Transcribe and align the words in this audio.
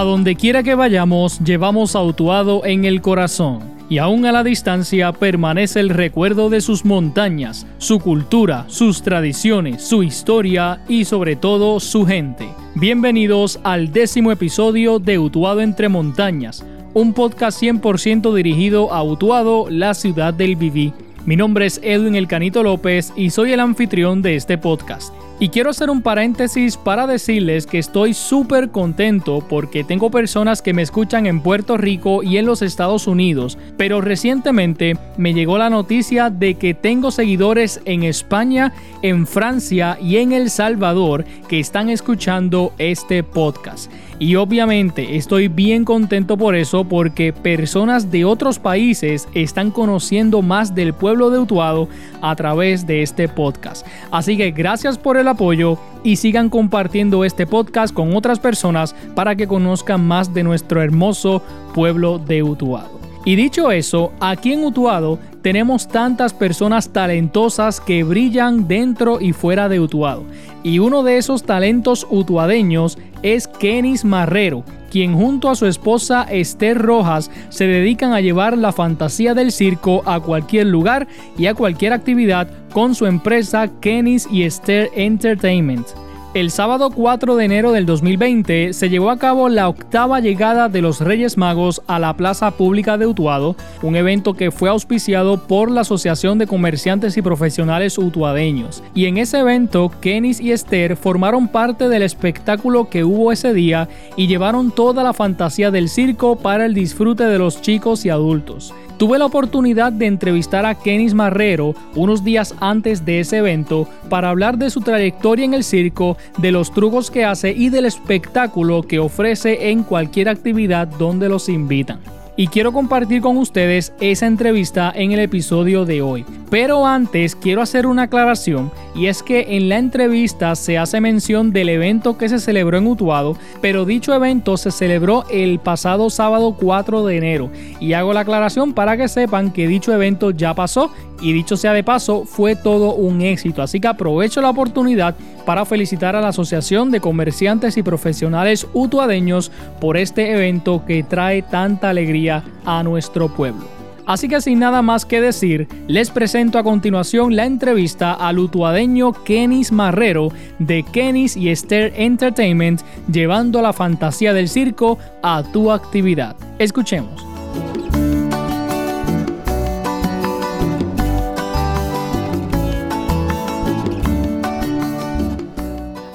A 0.00 0.02
donde 0.02 0.34
quiera 0.34 0.62
que 0.62 0.74
vayamos, 0.74 1.40
llevamos 1.40 1.94
a 1.94 2.02
Utuado 2.02 2.64
en 2.64 2.86
el 2.86 3.02
corazón. 3.02 3.58
Y 3.90 3.98
aún 3.98 4.24
a 4.24 4.32
la 4.32 4.42
distancia 4.42 5.12
permanece 5.12 5.78
el 5.78 5.90
recuerdo 5.90 6.48
de 6.48 6.62
sus 6.62 6.86
montañas, 6.86 7.66
su 7.76 7.98
cultura, 8.00 8.64
sus 8.68 9.02
tradiciones, 9.02 9.82
su 9.82 10.02
historia 10.02 10.80
y 10.88 11.04
sobre 11.04 11.36
todo 11.36 11.80
su 11.80 12.06
gente. 12.06 12.48
Bienvenidos 12.76 13.60
al 13.62 13.92
décimo 13.92 14.32
episodio 14.32 15.00
de 15.00 15.18
Utuado 15.18 15.60
entre 15.60 15.90
montañas, 15.90 16.64
un 16.94 17.12
podcast 17.12 17.62
100% 17.62 18.32
dirigido 18.34 18.94
a 18.94 19.02
Utuado, 19.02 19.66
la 19.68 19.92
ciudad 19.92 20.32
del 20.32 20.56
Viví. 20.56 20.94
Mi 21.26 21.36
nombre 21.36 21.66
es 21.66 21.78
Edwin 21.82 22.14
El 22.14 22.26
Canito 22.26 22.62
López 22.62 23.12
y 23.16 23.28
soy 23.28 23.52
el 23.52 23.60
anfitrión 23.60 24.22
de 24.22 24.36
este 24.36 24.56
podcast. 24.56 25.12
Y 25.42 25.48
quiero 25.48 25.70
hacer 25.70 25.88
un 25.88 26.02
paréntesis 26.02 26.76
para 26.76 27.06
decirles 27.06 27.66
que 27.66 27.78
estoy 27.78 28.12
súper 28.12 28.68
contento 28.68 29.42
porque 29.48 29.84
tengo 29.84 30.10
personas 30.10 30.60
que 30.60 30.74
me 30.74 30.82
escuchan 30.82 31.24
en 31.24 31.40
Puerto 31.40 31.78
Rico 31.78 32.22
y 32.22 32.36
en 32.36 32.44
los 32.44 32.60
Estados 32.60 33.06
Unidos, 33.06 33.56
pero 33.78 34.02
recientemente 34.02 34.98
me 35.16 35.32
llegó 35.32 35.56
la 35.56 35.70
noticia 35.70 36.28
de 36.28 36.56
que 36.56 36.74
tengo 36.74 37.10
seguidores 37.10 37.80
en 37.86 38.02
España, 38.02 38.74
en 39.00 39.26
Francia 39.26 39.96
y 39.98 40.18
en 40.18 40.32
El 40.32 40.50
Salvador 40.50 41.24
que 41.48 41.58
están 41.58 41.88
escuchando 41.88 42.74
este 42.76 43.22
podcast. 43.22 43.90
Y 44.18 44.36
obviamente 44.36 45.16
estoy 45.16 45.48
bien 45.48 45.86
contento 45.86 46.36
por 46.36 46.54
eso 46.54 46.84
porque 46.84 47.32
personas 47.32 48.10
de 48.10 48.26
otros 48.26 48.58
países 48.58 49.26
están 49.32 49.70
conociendo 49.70 50.42
más 50.42 50.74
del 50.74 50.92
pueblo 50.92 51.30
de 51.30 51.38
Utuado 51.38 51.88
a 52.20 52.36
través 52.36 52.86
de 52.86 53.00
este 53.00 53.28
podcast. 53.28 53.86
Así 54.10 54.36
que 54.36 54.50
gracias 54.50 54.98
por 54.98 55.16
el 55.16 55.26
apoyo 55.30 55.78
y 56.04 56.16
sigan 56.16 56.48
compartiendo 56.48 57.24
este 57.24 57.46
podcast 57.46 57.94
con 57.94 58.14
otras 58.14 58.38
personas 58.38 58.94
para 59.14 59.34
que 59.36 59.46
conozcan 59.46 60.06
más 60.06 60.32
de 60.34 60.42
nuestro 60.42 60.82
hermoso 60.82 61.42
pueblo 61.74 62.18
de 62.18 62.42
Utuado. 62.42 62.99
Y 63.30 63.36
dicho 63.36 63.70
eso, 63.70 64.12
aquí 64.18 64.52
en 64.52 64.64
Utuado 64.64 65.20
tenemos 65.40 65.86
tantas 65.86 66.34
personas 66.34 66.88
talentosas 66.88 67.80
que 67.80 68.02
brillan 68.02 68.66
dentro 68.66 69.20
y 69.20 69.32
fuera 69.32 69.68
de 69.68 69.78
Utuado. 69.78 70.24
Y 70.64 70.80
uno 70.80 71.04
de 71.04 71.16
esos 71.16 71.44
talentos 71.44 72.08
utuadeños 72.10 72.98
es 73.22 73.46
Kenis 73.46 74.04
Marrero, 74.04 74.64
quien 74.90 75.14
junto 75.14 75.48
a 75.48 75.54
su 75.54 75.66
esposa 75.66 76.26
Esther 76.28 76.76
Rojas 76.76 77.30
se 77.50 77.68
dedican 77.68 78.14
a 78.14 78.20
llevar 78.20 78.58
la 78.58 78.72
fantasía 78.72 79.32
del 79.32 79.52
circo 79.52 80.02
a 80.06 80.18
cualquier 80.18 80.66
lugar 80.66 81.06
y 81.38 81.46
a 81.46 81.54
cualquier 81.54 81.92
actividad 81.92 82.48
con 82.72 82.96
su 82.96 83.06
empresa 83.06 83.70
Kenis 83.80 84.26
y 84.28 84.42
Esther 84.42 84.90
Entertainment. 84.96 85.86
El 86.32 86.52
sábado 86.52 86.90
4 86.90 87.34
de 87.34 87.44
enero 87.44 87.72
del 87.72 87.86
2020 87.86 88.72
se 88.72 88.88
llevó 88.88 89.10
a 89.10 89.18
cabo 89.18 89.48
la 89.48 89.68
octava 89.68 90.20
llegada 90.20 90.68
de 90.68 90.80
los 90.80 91.00
Reyes 91.00 91.36
Magos 91.36 91.82
a 91.88 91.98
la 91.98 92.16
Plaza 92.16 92.52
Pública 92.52 92.96
de 92.96 93.08
Utuado, 93.08 93.56
un 93.82 93.96
evento 93.96 94.34
que 94.34 94.52
fue 94.52 94.68
auspiciado 94.68 95.48
por 95.48 95.72
la 95.72 95.80
Asociación 95.80 96.38
de 96.38 96.46
Comerciantes 96.46 97.16
y 97.16 97.22
Profesionales 97.22 97.98
Utuadeños. 97.98 98.80
Y 98.94 99.06
en 99.06 99.18
ese 99.18 99.40
evento, 99.40 99.90
Kenis 100.00 100.40
y 100.40 100.52
Esther 100.52 100.94
formaron 100.94 101.48
parte 101.48 101.88
del 101.88 102.02
espectáculo 102.02 102.88
que 102.88 103.02
hubo 103.02 103.32
ese 103.32 103.52
día 103.52 103.88
y 104.14 104.28
llevaron 104.28 104.70
toda 104.70 105.02
la 105.02 105.12
fantasía 105.12 105.72
del 105.72 105.88
circo 105.88 106.36
para 106.36 106.64
el 106.64 106.74
disfrute 106.74 107.24
de 107.24 107.38
los 107.40 107.60
chicos 107.60 108.04
y 108.04 108.10
adultos. 108.10 108.72
Tuve 109.00 109.18
la 109.18 109.24
oportunidad 109.24 109.92
de 109.92 110.04
entrevistar 110.04 110.66
a 110.66 110.74
Kenis 110.74 111.14
Marrero 111.14 111.74
unos 111.94 112.22
días 112.22 112.54
antes 112.60 113.02
de 113.06 113.20
ese 113.20 113.38
evento 113.38 113.88
para 114.10 114.28
hablar 114.28 114.58
de 114.58 114.68
su 114.68 114.82
trayectoria 114.82 115.46
en 115.46 115.54
el 115.54 115.64
circo, 115.64 116.18
de 116.36 116.52
los 116.52 116.70
trucos 116.70 117.10
que 117.10 117.24
hace 117.24 117.50
y 117.50 117.70
del 117.70 117.86
espectáculo 117.86 118.82
que 118.82 118.98
ofrece 118.98 119.70
en 119.70 119.84
cualquier 119.84 120.28
actividad 120.28 120.86
donde 120.86 121.30
los 121.30 121.48
invitan 121.48 122.19
y 122.40 122.46
quiero 122.46 122.72
compartir 122.72 123.20
con 123.20 123.36
ustedes 123.36 123.92
esa 124.00 124.26
entrevista 124.26 124.90
en 124.96 125.12
el 125.12 125.20
episodio 125.20 125.84
de 125.84 126.00
hoy. 126.00 126.24
Pero 126.48 126.86
antes 126.86 127.36
quiero 127.36 127.60
hacer 127.60 127.86
una 127.86 128.04
aclaración 128.04 128.72
y 128.94 129.08
es 129.08 129.22
que 129.22 129.58
en 129.58 129.68
la 129.68 129.76
entrevista 129.76 130.54
se 130.54 130.78
hace 130.78 131.02
mención 131.02 131.52
del 131.52 131.68
evento 131.68 132.16
que 132.16 132.30
se 132.30 132.38
celebró 132.38 132.78
en 132.78 132.86
Utuado, 132.86 133.36
pero 133.60 133.84
dicho 133.84 134.14
evento 134.14 134.56
se 134.56 134.70
celebró 134.70 135.26
el 135.30 135.58
pasado 135.58 136.08
sábado 136.08 136.56
4 136.58 137.04
de 137.04 137.18
enero 137.18 137.50
y 137.78 137.92
hago 137.92 138.14
la 138.14 138.20
aclaración 138.20 138.72
para 138.72 138.96
que 138.96 139.08
sepan 139.08 139.50
que 139.50 139.68
dicho 139.68 139.92
evento 139.92 140.30
ya 140.30 140.54
pasó 140.54 140.90
y 141.20 141.32
dicho 141.32 141.56
sea 141.56 141.72
de 141.72 141.84
paso 141.84 142.24
fue 142.24 142.56
todo 142.56 142.94
un 142.94 143.22
éxito, 143.22 143.62
así 143.62 143.80
que 143.80 143.88
aprovecho 143.88 144.40
la 144.40 144.50
oportunidad 144.50 145.14
para 145.44 145.64
felicitar 145.64 146.16
a 146.16 146.20
la 146.20 146.28
Asociación 146.28 146.90
de 146.90 147.00
Comerciantes 147.00 147.76
y 147.76 147.82
Profesionales 147.82 148.66
Utuadeños 148.72 149.50
por 149.80 149.96
este 149.96 150.32
evento 150.32 150.84
que 150.86 151.02
trae 151.02 151.42
tanta 151.42 151.90
alegría 151.90 152.44
a 152.64 152.82
nuestro 152.82 153.28
pueblo. 153.28 153.80
Así 154.06 154.28
que 154.28 154.40
sin 154.40 154.58
nada 154.58 154.82
más 154.82 155.04
que 155.04 155.20
decir, 155.20 155.68
les 155.86 156.10
presento 156.10 156.58
a 156.58 156.64
continuación 156.64 157.36
la 157.36 157.46
entrevista 157.46 158.12
al 158.12 158.40
utuadeño 158.40 159.12
Kenis 159.12 159.70
Marrero 159.70 160.30
de 160.58 160.82
Kenis 160.82 161.36
y 161.36 161.48
Esther 161.50 161.92
Entertainment, 161.96 162.80
llevando 163.08 163.62
la 163.62 163.72
fantasía 163.72 164.32
del 164.32 164.48
circo 164.48 164.98
a 165.22 165.44
tu 165.52 165.70
actividad. 165.70 166.34
Escuchemos. 166.58 167.24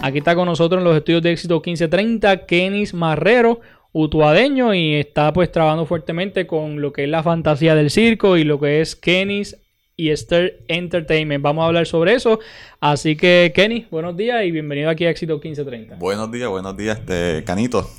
Aquí 0.05 0.19
está 0.19 0.35
con 0.35 0.45
nosotros 0.45 0.81
en 0.81 0.83
los 0.83 0.95
estudios 0.95 1.23
de 1.23 1.31
éxito 1.31 1.55
1530 1.55 2.45
Kenis 2.45 2.93
Marrero, 2.93 3.61
utuadeño, 3.91 4.71
y 4.75 4.93
está 4.93 5.33
pues 5.33 5.51
trabajando 5.51 5.87
fuertemente 5.87 6.45
con 6.45 6.79
lo 6.79 6.93
que 6.93 7.05
es 7.05 7.09
la 7.09 7.23
fantasía 7.23 7.73
del 7.73 7.89
circo 7.89 8.37
y 8.37 8.43
lo 8.43 8.59
que 8.59 8.81
es 8.81 8.95
Kenis 8.95 9.57
y 9.97 10.11
Esther 10.11 10.63
Entertainment. 10.67 11.41
Vamos 11.41 11.63
a 11.63 11.65
hablar 11.69 11.87
sobre 11.87 12.13
eso. 12.13 12.39
Así 12.79 13.15
que, 13.15 13.51
Kenny, 13.55 13.87
buenos 13.89 14.15
días 14.15 14.45
y 14.45 14.51
bienvenido 14.51 14.91
aquí 14.91 15.05
a 15.05 15.09
Éxito 15.09 15.39
1530. 15.39 15.95
Buenos 15.95 16.31
días, 16.31 16.49
buenos 16.49 16.77
días, 16.77 16.99
este 16.99 17.43
Canito. 17.43 17.89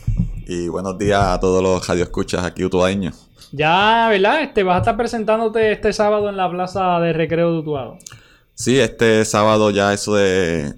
Y 0.47 0.69
buenos 0.69 0.97
días 0.99 1.21
a 1.21 1.41
todos 1.41 1.61
los 1.61 1.89
radioescuchas 1.89 2.45
aquí 2.45 2.63
utuadeños. 2.63 3.29
Ya, 3.51 4.07
¿verdad? 4.11 4.43
Este, 4.43 4.63
vas 4.63 4.77
a 4.77 4.79
estar 4.79 4.97
presentándote 4.97 5.73
este 5.73 5.93
sábado 5.93 6.29
en 6.29 6.37
la 6.37 6.49
Plaza 6.49 7.01
de 7.01 7.13
Recreo 7.13 7.51
de 7.51 7.59
Utuado. 7.59 7.99
Sí, 8.59 8.81
este 8.81 9.23
sábado 9.27 9.71
ya 9.71 9.93
eso 9.93 10.15
de, 10.15 10.75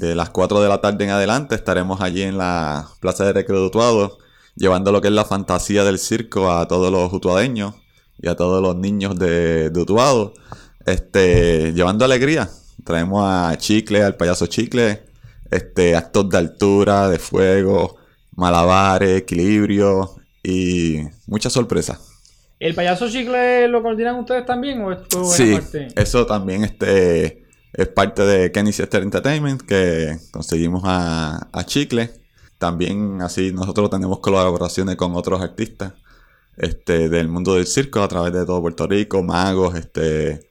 las 0.00 0.30
4 0.30 0.60
de 0.62 0.68
la 0.68 0.80
tarde 0.80 1.04
en 1.04 1.10
adelante 1.10 1.54
estaremos 1.54 2.00
allí 2.00 2.22
en 2.22 2.36
la 2.36 2.88
Plaza 2.98 3.24
de 3.24 3.32
Recreo 3.32 3.60
de 3.60 3.66
Utuado 3.66 4.18
llevando 4.56 4.90
lo 4.90 5.00
que 5.00 5.08
es 5.08 5.14
la 5.14 5.24
fantasía 5.24 5.84
del 5.84 6.00
circo 6.00 6.50
a 6.50 6.66
todos 6.66 6.90
los 6.90 7.12
utuadeños 7.12 7.74
y 8.18 8.28
a 8.28 8.34
todos 8.34 8.60
los 8.60 8.74
niños 8.74 9.16
de, 9.16 9.70
de 9.70 9.80
Utuado, 9.80 10.34
este, 10.86 11.72
llevando 11.72 12.04
alegría. 12.04 12.50
Traemos 12.84 13.22
a 13.24 13.56
Chicle, 13.56 14.02
al 14.02 14.16
payaso 14.16 14.46
Chicle, 14.48 15.04
este, 15.52 15.94
actos 15.96 16.28
de 16.30 16.36
altura, 16.38 17.08
de 17.08 17.20
fuego, 17.20 17.96
malabares, 18.34 19.18
equilibrio 19.18 20.16
y 20.42 20.98
muchas 21.26 21.52
sorpresas. 21.52 22.09
¿El 22.60 22.74
payaso 22.74 23.08
chicle 23.08 23.66
lo 23.68 23.82
coordinan 23.82 24.16
ustedes 24.16 24.44
también 24.44 24.82
o 24.82 24.92
esto 24.92 25.24
sí, 25.24 25.58
eso 25.96 26.26
también 26.26 26.62
este, 26.62 27.46
es 27.72 27.88
parte 27.88 28.22
de 28.22 28.52
Kenny 28.52 28.70
Sister 28.70 29.02
Entertainment 29.02 29.62
que 29.62 30.18
conseguimos 30.30 30.82
a, 30.84 31.48
a, 31.52 31.64
Chicle. 31.64 32.10
También 32.58 33.22
así 33.22 33.50
nosotros 33.52 33.88
tenemos 33.88 34.20
colaboraciones 34.20 34.96
con 34.96 35.16
otros 35.16 35.40
artistas 35.40 35.94
este, 36.58 37.08
del 37.08 37.28
mundo 37.28 37.54
del 37.54 37.66
circo 37.66 38.02
a 38.02 38.08
través 38.08 38.34
de 38.34 38.44
todo 38.44 38.60
Puerto 38.60 38.86
Rico, 38.86 39.22
magos 39.22 39.74
este, 39.76 40.46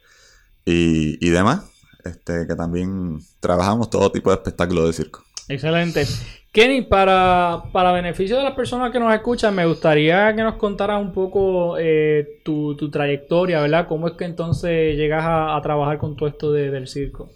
y, 0.66 1.24
y 1.24 1.30
demás. 1.30 1.62
Este, 2.04 2.48
que 2.48 2.56
también 2.56 3.20
trabajamos 3.40 3.92
todo 3.92 4.12
tipo 4.12 4.32
de 4.32 4.38
espectáculos 4.38 4.88
de 4.88 4.94
circo. 4.94 5.24
Excelente. 5.50 6.08
Kenny, 6.52 6.84
para, 6.84 7.64
para 7.72 7.92
beneficio 7.92 8.38
de 8.38 8.44
las 8.44 8.54
personas 8.54 8.92
que 8.92 9.00
nos 9.00 9.14
escuchan, 9.14 9.54
me 9.54 9.66
gustaría 9.66 10.36
que 10.36 10.44
nos 10.44 10.56
contaras 10.56 11.02
un 11.02 11.12
poco 11.12 11.76
eh, 11.80 12.42
tu, 12.44 12.76
trayectoria, 12.90 13.62
¿verdad? 13.62 13.88
¿Cómo 13.88 14.08
es 14.08 14.14
que 14.14 14.26
entonces 14.26 14.96
llegas 14.96 15.24
a, 15.26 15.60
trabajar 15.62 15.98
con 15.98 16.16
todo 16.16 16.30
esto 16.30 16.52
del 16.52 16.88
circo? 16.88 17.30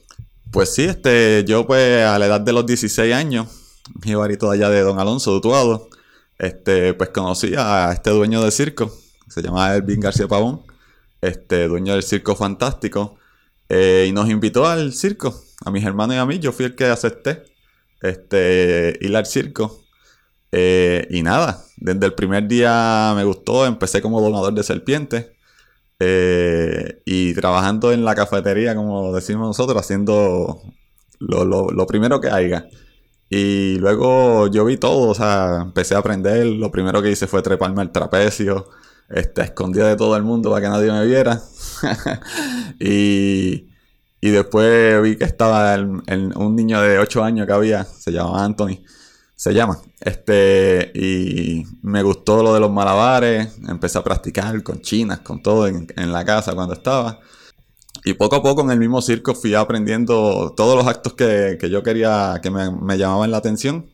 Pues 0.52 0.74
sí, 0.74 0.84
este, 0.84 1.44
yo 1.48 1.66
pues 1.66 2.06
a 2.06 2.18
la 2.18 2.28
edad 2.28 2.42
de 2.42 2.54
los 2.54 2.66
16 2.66 3.14
años, 3.14 3.48
mi 4.06 4.16
barito 4.16 4.50
allá 4.50 4.70
de 4.70 4.82
Don 4.82 5.00
Alonso 5.00 5.32
de 5.32 5.38
Utuado, 5.38 5.90
este, 6.38 6.94
pues 6.94 7.10
conocí 7.10 7.54
a 7.58 7.92
este 7.94 8.10
dueño 8.12 8.42
del 8.42 8.52
circo, 8.52 8.92
se 9.28 9.42
llama 9.42 9.76
Elvin 9.76 10.00
García 10.00 10.28
Pavón, 10.28 10.62
este, 11.22 11.68
dueño 11.68 11.94
del 11.94 12.04
circo 12.04 12.36
fantástico, 12.36 13.18
eh, 13.70 14.08
y 14.10 14.12
nos 14.12 14.30
invitó 14.30 14.68
al 14.68 14.94
circo, 14.94 15.36
a 15.66 15.72
mis 15.72 15.84
hermanos 15.84 16.16
y 16.16 16.20
a 16.20 16.26
mí, 16.26 16.40
yo 16.40 16.52
fui 16.52 16.66
el 16.66 16.76
que 16.76 16.86
acepté 16.86 17.53
este, 18.04 18.98
ir 19.02 19.16
al 19.16 19.26
circo. 19.26 19.80
Eh, 20.52 21.08
y 21.10 21.24
nada, 21.24 21.64
desde 21.78 22.06
el 22.06 22.14
primer 22.14 22.48
día 22.48 23.14
me 23.16 23.24
gustó, 23.24 23.66
empecé 23.66 24.02
como 24.02 24.22
donador 24.22 24.54
de 24.54 24.64
serpientes. 24.64 25.28
Eh, 26.00 27.02
y 27.06 27.34
trabajando 27.34 27.92
en 27.94 28.04
la 28.06 28.14
cafetería, 28.14 28.76
como 28.76 29.14
decimos 29.14 29.48
nosotros, 29.48 29.82
haciendo 29.82 30.62
lo, 31.20 31.88
primero 31.88 32.20
que 32.22 32.30
haya. 32.30 32.68
Y 33.30 33.78
luego 33.80 34.48
yo 34.48 34.66
vi 34.66 34.78
todo, 34.78 35.10
o 35.10 35.16
sea, 35.16 35.62
empecé 35.64 35.96
a 35.96 36.00
aprender. 36.00 36.46
Lo 36.46 36.72
primero 36.72 37.02
que 37.02 37.12
hice 37.12 37.28
fue 37.28 37.42
treparme 37.42 37.82
al 37.82 37.92
trapecio, 37.92 38.70
este, 39.10 39.44
escondida 39.44 39.88
de 39.88 39.96
todo 39.96 40.16
el 40.18 40.24
mundo 40.24 40.52
para 40.52 40.62
que 40.62 40.70
nadie 40.70 40.92
me 40.92 41.06
viera. 41.06 41.42
y, 42.80 43.73
y 44.24 44.30
después 44.30 45.04
vi 45.04 45.18
que 45.18 45.26
estaba 45.26 45.76
un 45.76 46.56
niño 46.56 46.82
de 46.82 46.98
8 46.98 47.26
años 47.26 47.46
que 47.46 47.52
había, 47.52 47.84
se 47.84 48.10
llamaba 48.10 48.46
Anthony, 48.46 48.80
se 49.36 49.54
llama. 49.54 49.82
Este, 50.00 50.94
y 50.96 51.66
me 51.82 52.02
gustó 52.04 52.42
lo 52.42 52.54
de 52.54 52.62
los 52.62 52.72
malabares, 52.72 53.50
empecé 53.68 53.98
a 53.98 54.04
practicar 54.06 54.64
con 54.64 54.80
chinas, 54.80 55.20
con 55.20 55.44
todo 55.44 55.68
en, 55.68 56.12
la 56.14 56.24
casa 56.24 56.56
cuando 56.56 56.74
estaba. 56.74 57.20
Y 58.06 58.14
poco 58.14 58.38
a 58.38 58.42
poco 58.42 58.62
en 58.62 58.72
el 58.72 58.80
mismo 58.80 59.02
circo 59.02 59.36
fui 59.36 59.56
aprendiendo 59.56 60.54
todos 60.56 60.78
los 60.78 60.88
actos 60.88 61.16
que, 61.16 61.58
yo 61.70 61.84
quería, 61.84 62.40
que 62.42 62.50
me, 62.50 62.98
llamaban 62.98 63.30
la 63.30 63.40
atención. 63.40 63.92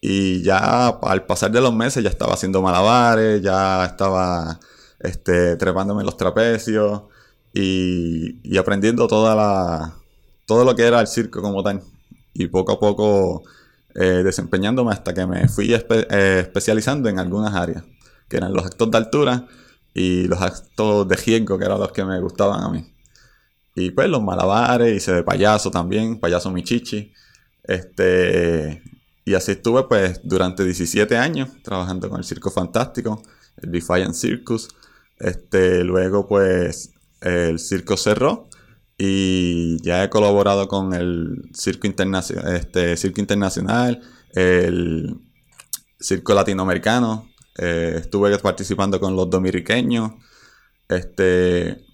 Y 0.00 0.42
ya 0.42 0.88
al 0.88 1.24
pasar 1.24 1.52
de 1.52 1.60
los 1.60 1.72
meses 1.72 2.02
ya 2.02 2.10
estaba 2.10 2.34
haciendo 2.34 2.62
malabares, 2.62 3.40
ya 3.42 3.84
estaba 3.84 4.58
este, 4.98 5.54
trepándome 5.54 6.00
en 6.00 6.06
los 6.06 6.16
trapecios 6.16 7.02
y, 7.52 8.56
aprendiendo 8.56 9.06
toda 9.06 9.34
la, 9.34 9.96
todo 10.46 10.64
lo 10.64 10.74
que 10.74 10.82
era 10.82 11.00
el 11.00 11.06
circo 11.06 11.42
como 11.42 11.62
tal. 11.62 11.82
Y 12.34 12.46
poco 12.46 12.72
a 12.72 12.80
poco 12.80 13.42
eh, 13.94 14.22
desempeñándome 14.24 14.92
hasta 14.92 15.12
que 15.12 15.26
me 15.26 15.48
fui 15.48 15.72
eh, 15.74 16.38
especializando 16.40 17.08
en 17.08 17.18
algunas 17.18 17.54
áreas, 17.54 17.84
que 18.28 18.38
eran 18.38 18.52
los 18.52 18.64
actos 18.64 18.90
de 18.90 18.98
altura 18.98 19.46
y 19.94 20.26
los 20.28 20.40
actos 20.40 21.06
de 21.08 21.16
riesgo, 21.16 21.58
que 21.58 21.64
eran 21.64 21.78
los 21.78 21.92
que 21.92 22.04
me 22.04 22.18
gustaban 22.20 22.62
a 22.62 22.68
mí. 22.70 22.92
Y 23.74 23.90
pues 23.90 24.08
los 24.08 24.22
malabares, 24.22 24.96
hice 24.96 25.12
de 25.12 25.22
payaso 25.22 25.70
también, 25.70 26.18
payaso 26.20 26.50
Michichi. 26.50 27.12
Este, 27.64 28.82
y 29.24 29.34
así 29.34 29.52
estuve 29.52 29.84
pues 29.84 30.20
durante 30.24 30.64
17 30.64 31.16
años 31.16 31.50
trabajando 31.62 32.08
con 32.08 32.18
el 32.18 32.24
Circo 32.24 32.50
Fantástico, 32.50 33.22
el 33.62 33.70
Defiant 33.70 34.14
Circus. 34.14 34.68
Este, 35.18 35.84
luego 35.84 36.26
pues 36.26 36.91
el 37.22 37.58
circo 37.58 37.96
cerró 37.96 38.48
y 38.98 39.82
ya 39.82 40.04
he 40.04 40.10
colaborado 40.10 40.68
con 40.68 40.94
el 40.94 41.50
Circo, 41.54 41.86
Internacional, 41.86 42.54
este, 42.54 42.96
circo 42.96 43.20
Internacional, 43.20 44.00
el 44.32 45.18
Circo 46.00 46.34
Latinoamericano. 46.34 47.28
Eh, 47.58 47.94
estuve 47.96 48.38
participando 48.38 49.00
con 49.00 49.16
los 49.16 49.28
dominiqueños. 49.28 50.12
Este, 50.88 51.84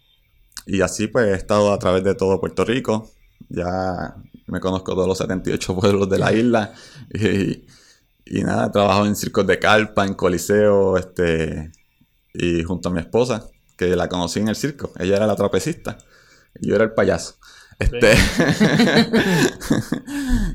y 0.66 0.80
así 0.82 1.06
pues 1.06 1.28
he 1.28 1.34
estado 1.34 1.72
a 1.72 1.78
través 1.78 2.04
de 2.04 2.14
todo 2.14 2.40
Puerto 2.40 2.64
Rico. 2.64 3.10
Ya 3.48 4.16
me 4.46 4.60
conozco 4.60 4.92
todos 4.92 5.08
los 5.08 5.18
78 5.18 5.76
pueblos 5.76 6.10
de 6.10 6.18
la 6.18 6.32
isla. 6.32 6.74
Y, 7.14 7.64
y 8.26 8.42
nada, 8.42 8.66
he 8.66 8.70
trabajado 8.70 9.06
en 9.06 9.16
circos 9.16 9.46
de 9.46 9.58
carpa, 9.58 10.04
en 10.04 10.12
coliseo, 10.12 10.98
este, 10.98 11.72
y 12.34 12.62
junto 12.64 12.90
a 12.90 12.92
mi 12.92 13.00
esposa, 13.00 13.48
que 13.78 13.96
la 13.96 14.08
conocí 14.08 14.40
en 14.40 14.48
el 14.48 14.56
circo. 14.56 14.92
Ella 14.98 15.16
era 15.16 15.26
la 15.26 15.36
trapecista 15.36 15.96
y 16.60 16.68
yo 16.68 16.74
era 16.74 16.84
el 16.84 16.92
payaso. 16.92 17.36
Este, 17.78 18.10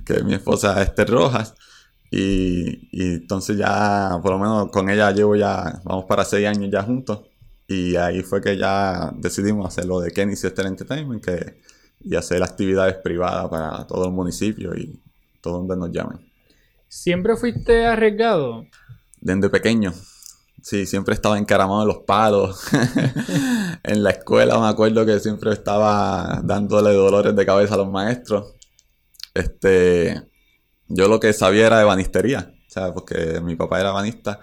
que 0.06 0.24
mi 0.24 0.36
esposa 0.36 0.84
Esther 0.84 1.10
Rojas. 1.10 1.56
Y, 2.12 2.90
y, 2.92 3.16
entonces 3.16 3.58
ya, 3.58 4.20
por 4.22 4.34
lo 4.34 4.40
menos 4.40 4.70
con 4.70 4.90
ella 4.90 5.10
llevo 5.12 5.36
ya, 5.36 5.82
vamos 5.84 6.06
para 6.06 6.26
seis 6.26 6.46
años 6.46 6.70
ya 6.72 6.84
juntos. 6.84 7.22
Y 7.66 7.96
ahí 7.96 8.22
fue 8.22 8.42
que 8.42 8.58
ya 8.58 9.12
decidimos 9.16 9.66
hacer 9.66 9.86
lo 9.86 10.00
de 10.00 10.12
Kenny 10.12 10.36
Sister 10.36 10.68
Entertainment 10.68 11.24
que, 11.24 11.62
y 12.02 12.16
hacer 12.16 12.44
actividades 12.44 12.98
privadas 12.98 13.50
para 13.50 13.88
todo 13.88 14.06
el 14.06 14.12
municipio 14.12 14.76
y 14.76 15.02
todo 15.42 15.60
donde 15.60 15.78
nos 15.78 15.92
llamen. 15.92 16.20
¿Siempre 16.90 17.38
fuiste 17.38 17.86
arriesgado? 17.86 18.66
Desde 19.22 19.50
pequeño. 19.50 19.94
Sí, 20.64 20.86
siempre 20.86 21.14
estaba 21.14 21.38
encaramado 21.38 21.82
en 21.82 21.90
los 21.90 22.00
palos. 22.00 22.64
en 23.84 24.02
la 24.02 24.12
escuela 24.12 24.58
me 24.58 24.68
acuerdo 24.68 25.06
que 25.06 25.20
siempre 25.20 25.52
estaba 25.52 26.40
dándole 26.42 26.94
dolores 26.94 27.36
de 27.36 27.46
cabeza 27.46 27.74
a 27.74 27.78
los 27.78 27.92
maestros. 27.92 28.56
Este, 29.34 30.24
yo 30.88 31.10
lo 31.10 31.20
que 31.20 31.34
sabía 31.34 31.68
era 31.68 31.80
de 31.80 31.84
banistería, 31.84 32.54
o 32.78 32.94
porque 32.94 33.42
mi 33.42 33.58
papá 33.58 33.82
era 33.82 33.92
banista 33.92 34.40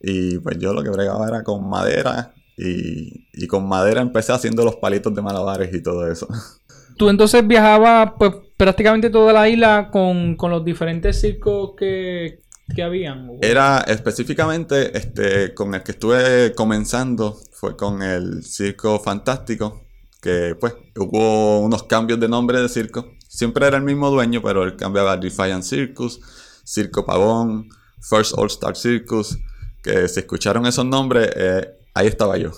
y 0.00 0.38
pues 0.38 0.58
yo 0.58 0.72
lo 0.72 0.82
que 0.82 0.90
bregaba 0.90 1.28
era 1.28 1.44
con 1.44 1.68
madera 1.68 2.34
y, 2.56 3.46
con 3.46 3.66
madera 3.68 4.00
empecé 4.00 4.32
haciendo 4.32 4.64
los 4.64 4.76
palitos 4.76 5.14
de 5.14 5.22
malabares 5.22 5.72
y 5.72 5.80
todo 5.80 6.10
eso. 6.10 6.26
Tú 6.98 7.08
entonces 7.08 7.46
viajabas 7.46 8.14
pues 8.18 8.32
prácticamente 8.56 9.10
toda 9.10 9.32
la 9.32 9.48
isla 9.48 9.90
con, 9.92 10.36
los 10.36 10.64
diferentes 10.64 11.20
circos 11.20 11.70
que, 11.76 12.40
que 12.74 12.82
habían. 12.82 13.38
Era 13.40 13.80
específicamente 13.80 14.96
este 14.96 15.54
con 15.54 15.74
el 15.74 15.82
que 15.82 15.92
estuve 15.92 16.54
comenzando 16.54 17.38
fue 17.52 17.76
con 17.76 18.02
el 18.02 18.44
Circo 18.44 18.98
Fantástico, 18.98 19.86
que 20.20 20.56
pues 20.58 20.74
hubo 20.96 21.60
unos 21.60 21.84
cambios 21.84 22.18
de 22.20 22.28
nombre 22.28 22.60
de 22.60 22.68
circo. 22.68 23.12
Siempre 23.28 23.66
era 23.66 23.76
el 23.76 23.84
mismo 23.84 24.10
dueño, 24.10 24.42
pero 24.42 24.64
él 24.64 24.76
cambiaba 24.76 25.12
a 25.12 25.16
Defiant 25.16 25.62
Circus, 25.62 26.20
Circo 26.64 27.04
Pavón, 27.04 27.68
First 28.00 28.34
All 28.36 28.46
Star 28.48 28.76
Circus, 28.76 29.38
que 29.82 30.08
se 30.08 30.20
escucharon 30.20 30.66
esos 30.66 30.84
nombres, 30.84 31.30
eh, 31.34 31.68
ahí 31.94 32.06
estaba 32.06 32.36
yo. 32.36 32.52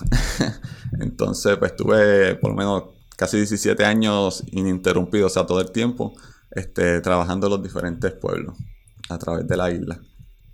Entonces, 1.00 1.56
pues 1.58 1.76
tuve 1.76 2.34
por 2.36 2.50
lo 2.50 2.56
menos 2.56 2.84
casi 3.16 3.36
17 3.36 3.84
años 3.84 4.42
ininterrumpidos, 4.52 5.32
o 5.32 5.34
sea, 5.34 5.46
todo 5.46 5.60
el 5.60 5.70
tiempo, 5.70 6.12
este, 6.50 7.00
trabajando 7.00 7.46
en 7.46 7.52
los 7.52 7.62
diferentes 7.62 8.12
pueblos 8.12 8.56
a 9.08 9.18
través 9.18 9.46
de 9.46 9.56
la 9.56 9.70
isla. 9.70 10.00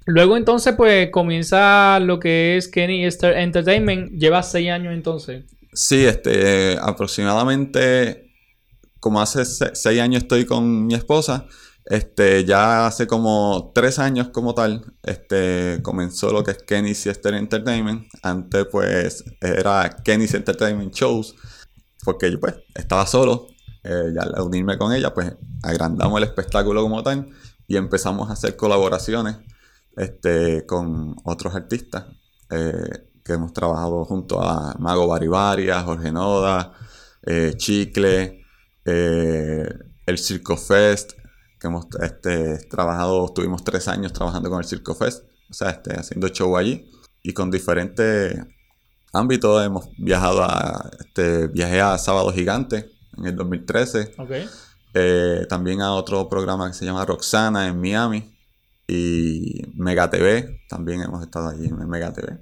Luego 0.07 0.37
entonces, 0.37 0.75
pues 0.77 1.11
comienza 1.11 2.01
lo 2.01 2.19
que 2.19 2.57
es 2.57 2.69
Kenny 2.69 3.05
Entertainment. 3.05 4.13
Lleva 4.13 4.43
seis 4.43 4.71
años 4.71 4.95
entonces. 4.95 5.45
Sí, 5.73 6.05
este, 6.05 6.79
aproximadamente, 6.81 8.33
como 8.99 9.21
hace 9.21 9.45
seis 9.45 10.01
años 10.01 10.23
estoy 10.23 10.47
con 10.47 10.87
mi 10.87 10.95
esposa, 10.95 11.47
este, 11.85 12.45
ya 12.45 12.87
hace 12.87 13.07
como 13.07 13.73
tres 13.75 13.99
años 13.99 14.29
como 14.29 14.55
tal, 14.55 14.85
este, 15.03 15.81
comenzó 15.83 16.33
lo 16.33 16.43
que 16.43 16.53
es 16.53 16.59
Kenny 16.59 16.95
Sister 16.95 17.35
Entertainment. 17.35 18.09
Antes 18.23 18.67
pues 18.71 19.25
era 19.41 19.97
Kenny's 20.03 20.35
Entertainment 20.35 20.95
Shows, 20.95 21.37
porque 22.05 22.31
yo 22.33 22.41
pues 22.41 22.55
estaba 22.75 23.07
solo. 23.07 23.47
Eh, 23.83 24.13
ya 24.15 24.23
al 24.23 24.43
unirme 24.43 24.77
con 24.77 24.93
ella, 24.93 25.15
pues 25.15 25.33
agrandamos 25.63 26.19
el 26.19 26.25
espectáculo 26.25 26.83
como 26.83 27.03
tal 27.03 27.31
y 27.71 27.77
empezamos 27.77 28.29
a 28.29 28.33
hacer 28.33 28.57
colaboraciones 28.57 29.37
este, 29.97 30.67
con 30.67 31.15
otros 31.23 31.55
artistas 31.55 32.07
eh, 32.51 33.13
que 33.25 33.35
hemos 33.35 33.53
trabajado 33.53 34.05
junto 34.05 34.43
a 34.43 34.75
Mago 34.81 35.07
Baribaria, 35.07 35.81
Jorge 35.83 36.11
Noda, 36.11 36.73
eh, 37.23 37.55
Chicle, 37.57 38.45
el 38.85 40.19
Circo 40.19 40.57
Fest, 40.57 41.13
que 41.61 41.69
hemos 41.69 41.87
este, 42.03 42.59
trabajado, 42.69 43.27
estuvimos 43.27 43.63
tres 43.63 43.87
años 43.87 44.13
trabajando 44.13 44.51
con 44.51 44.59
el 44.59 44.65
Circo 44.65 44.97
Fest, 44.97 45.23
o 45.49 45.55
sea, 45.55 45.71
este, 45.71 45.95
haciendo 45.95 46.27
show 46.27 46.57
allí 46.57 46.91
y 47.23 47.33
con 47.33 47.53
diferentes 47.53 48.37
ámbitos. 49.13 49.65
Hemos 49.65 49.91
viajado 49.97 50.43
a, 50.43 50.91
este, 50.99 51.47
viajé 51.47 51.81
a 51.81 51.97
Sábado 51.99 52.33
Gigante 52.33 52.91
en 53.17 53.27
el 53.27 53.37
2013. 53.37 54.15
Eh, 54.95 55.47
también 55.49 55.81
a 55.81 55.93
otro 55.93 56.29
programa 56.29 56.69
que 56.69 56.75
se 56.75 56.85
llama 56.85 57.05
Roxana 57.05 57.69
en 57.69 57.81
Miami 57.81 58.25
y 58.89 59.63
Mega 59.75 60.11
TV, 60.11 60.61
también 60.69 61.03
hemos 61.03 61.23
estado 61.23 61.49
allí 61.49 61.67
en 61.67 61.89
Mega 61.89 62.13
TV. 62.13 62.39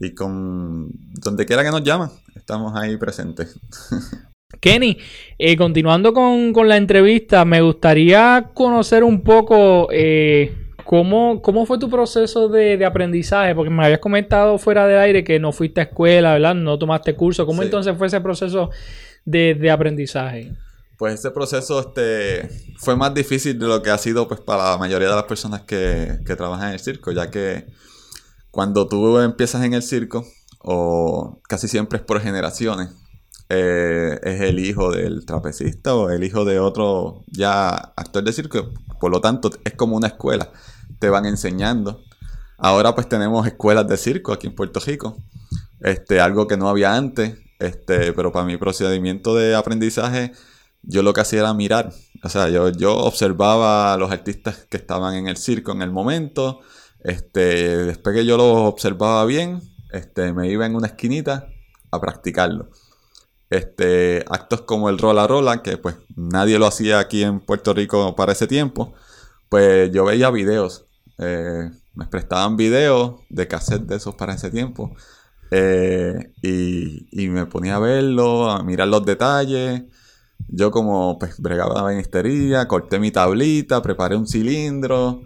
Y 0.00 0.14
con 0.14 0.88
donde 1.20 1.46
quiera 1.46 1.62
que 1.62 1.70
nos 1.70 1.84
llaman, 1.84 2.10
estamos 2.34 2.74
ahí 2.74 2.96
presentes. 2.96 3.58
Kenny, 4.58 4.98
eh, 5.38 5.56
continuando 5.56 6.12
con, 6.12 6.52
la 6.68 6.76
entrevista, 6.76 7.44
me 7.44 7.60
gustaría 7.60 8.50
conocer 8.52 9.04
un 9.04 9.22
poco 9.22 9.88
eh, 9.92 10.54
cómo, 10.84 11.40
cómo, 11.40 11.66
fue 11.66 11.78
tu 11.78 11.88
proceso 11.88 12.48
de, 12.48 12.84
aprendizaje, 12.84 13.54
porque 13.54 13.70
me 13.70 13.84
habías 13.84 14.00
comentado 14.00 14.58
fuera 14.58 14.86
del 14.86 14.98
aire 14.98 15.22
que 15.22 15.38
no 15.38 15.52
fuiste 15.52 15.80
a 15.80 15.84
escuela, 15.84 16.32
¿verdad? 16.32 16.54
No 16.54 16.78
tomaste 16.78 17.14
curso. 17.14 17.46
¿Cómo 17.46 17.62
entonces 17.62 17.96
fue 17.96 18.08
ese 18.08 18.20
proceso 18.20 18.70
de, 19.24 19.70
aprendizaje? 19.70 20.52
Pues 21.00 21.14
ese 21.14 21.30
proceso 21.30 21.80
este, 21.80 22.50
fue 22.76 22.94
más 22.94 23.14
difícil 23.14 23.58
de 23.58 23.66
lo 23.66 23.80
que 23.80 23.88
ha 23.88 23.96
sido 23.96 24.28
pues, 24.28 24.38
para 24.38 24.72
la 24.72 24.76
mayoría 24.76 25.08
de 25.08 25.14
las 25.14 25.24
personas 25.24 25.62
que, 25.62 26.18
que 26.26 26.36
trabajan 26.36 26.68
en 26.68 26.74
el 26.74 26.80
circo, 26.80 27.10
ya 27.10 27.30
que 27.30 27.64
cuando 28.50 28.86
tú 28.86 29.18
empiezas 29.18 29.64
en 29.64 29.72
el 29.72 29.82
circo, 29.82 30.26
o 30.58 31.40
casi 31.48 31.68
siempre 31.68 31.96
es 32.00 32.04
por 32.04 32.20
generaciones, 32.20 32.90
eh, 33.48 34.20
es 34.22 34.42
el 34.42 34.58
hijo 34.58 34.92
del 34.92 35.24
trapecista 35.24 35.94
o 35.94 36.10
el 36.10 36.22
hijo 36.22 36.44
de 36.44 36.58
otro 36.58 37.24
ya 37.28 37.70
actor 37.70 38.22
de 38.22 38.34
circo. 38.34 38.70
Por 39.00 39.10
lo 39.10 39.22
tanto, 39.22 39.48
es 39.64 39.72
como 39.72 39.96
una 39.96 40.08
escuela. 40.08 40.52
Te 40.98 41.08
van 41.08 41.24
enseñando. 41.24 42.02
Ahora 42.58 42.94
pues 42.94 43.08
tenemos 43.08 43.46
escuelas 43.46 43.88
de 43.88 43.96
circo 43.96 44.34
aquí 44.34 44.48
en 44.48 44.54
Puerto 44.54 44.80
Rico. 44.80 45.16
Este, 45.80 46.20
algo 46.20 46.46
que 46.46 46.58
no 46.58 46.68
había 46.68 46.94
antes. 46.94 47.38
Este, 47.58 48.12
pero 48.12 48.32
para 48.32 48.44
mi 48.44 48.58
procedimiento 48.58 49.34
de 49.34 49.54
aprendizaje, 49.54 50.32
yo 50.82 51.02
lo 51.02 51.12
que 51.12 51.20
hacía 51.20 51.40
era 51.40 51.54
mirar. 51.54 51.92
O 52.22 52.28
sea, 52.28 52.48
yo, 52.48 52.70
yo 52.70 52.96
observaba 52.96 53.94
a 53.94 53.96
los 53.96 54.10
artistas 54.10 54.66
que 54.68 54.76
estaban 54.76 55.14
en 55.14 55.28
el 55.28 55.36
circo 55.36 55.72
en 55.72 55.82
el 55.82 55.90
momento. 55.90 56.60
Este, 57.02 57.76
después 57.84 58.14
que 58.14 58.26
yo 58.26 58.36
los 58.36 58.56
observaba 58.56 59.24
bien, 59.24 59.60
este, 59.92 60.32
me 60.32 60.48
iba 60.48 60.66
en 60.66 60.74
una 60.74 60.88
esquinita 60.88 61.48
a 61.90 62.00
practicarlo. 62.00 62.70
Este, 63.48 64.24
actos 64.28 64.62
como 64.62 64.88
el 64.88 64.98
rola 64.98 65.26
rola, 65.26 65.62
que 65.62 65.76
pues 65.76 65.96
nadie 66.14 66.58
lo 66.58 66.66
hacía 66.66 67.00
aquí 67.00 67.22
en 67.24 67.40
Puerto 67.40 67.74
Rico 67.74 68.14
para 68.14 68.32
ese 68.32 68.46
tiempo, 68.46 68.94
pues 69.48 69.90
yo 69.92 70.04
veía 70.04 70.30
videos. 70.30 70.86
Eh, 71.18 71.70
me 71.94 72.06
prestaban 72.06 72.56
videos 72.56 73.20
de 73.28 73.48
cassette 73.48 73.82
de 73.82 73.96
esos 73.96 74.14
para 74.14 74.34
ese 74.34 74.50
tiempo. 74.50 74.94
Eh, 75.50 76.32
y, 76.42 77.28
me 77.28 77.46
ponía 77.46 77.76
a 77.76 77.80
verlo, 77.80 78.50
a 78.50 78.62
mirar 78.62 78.88
los 78.88 79.04
detalles. 79.04 79.82
Yo 80.52 80.72
como 80.72 81.16
pues 81.18 81.40
bregaba 81.40 81.74
la 81.74 81.82
banistería, 81.82 82.66
corté 82.66 82.98
mi 82.98 83.12
tablita, 83.12 83.82
preparé 83.82 84.16
un 84.16 84.26
cilindro, 84.26 85.22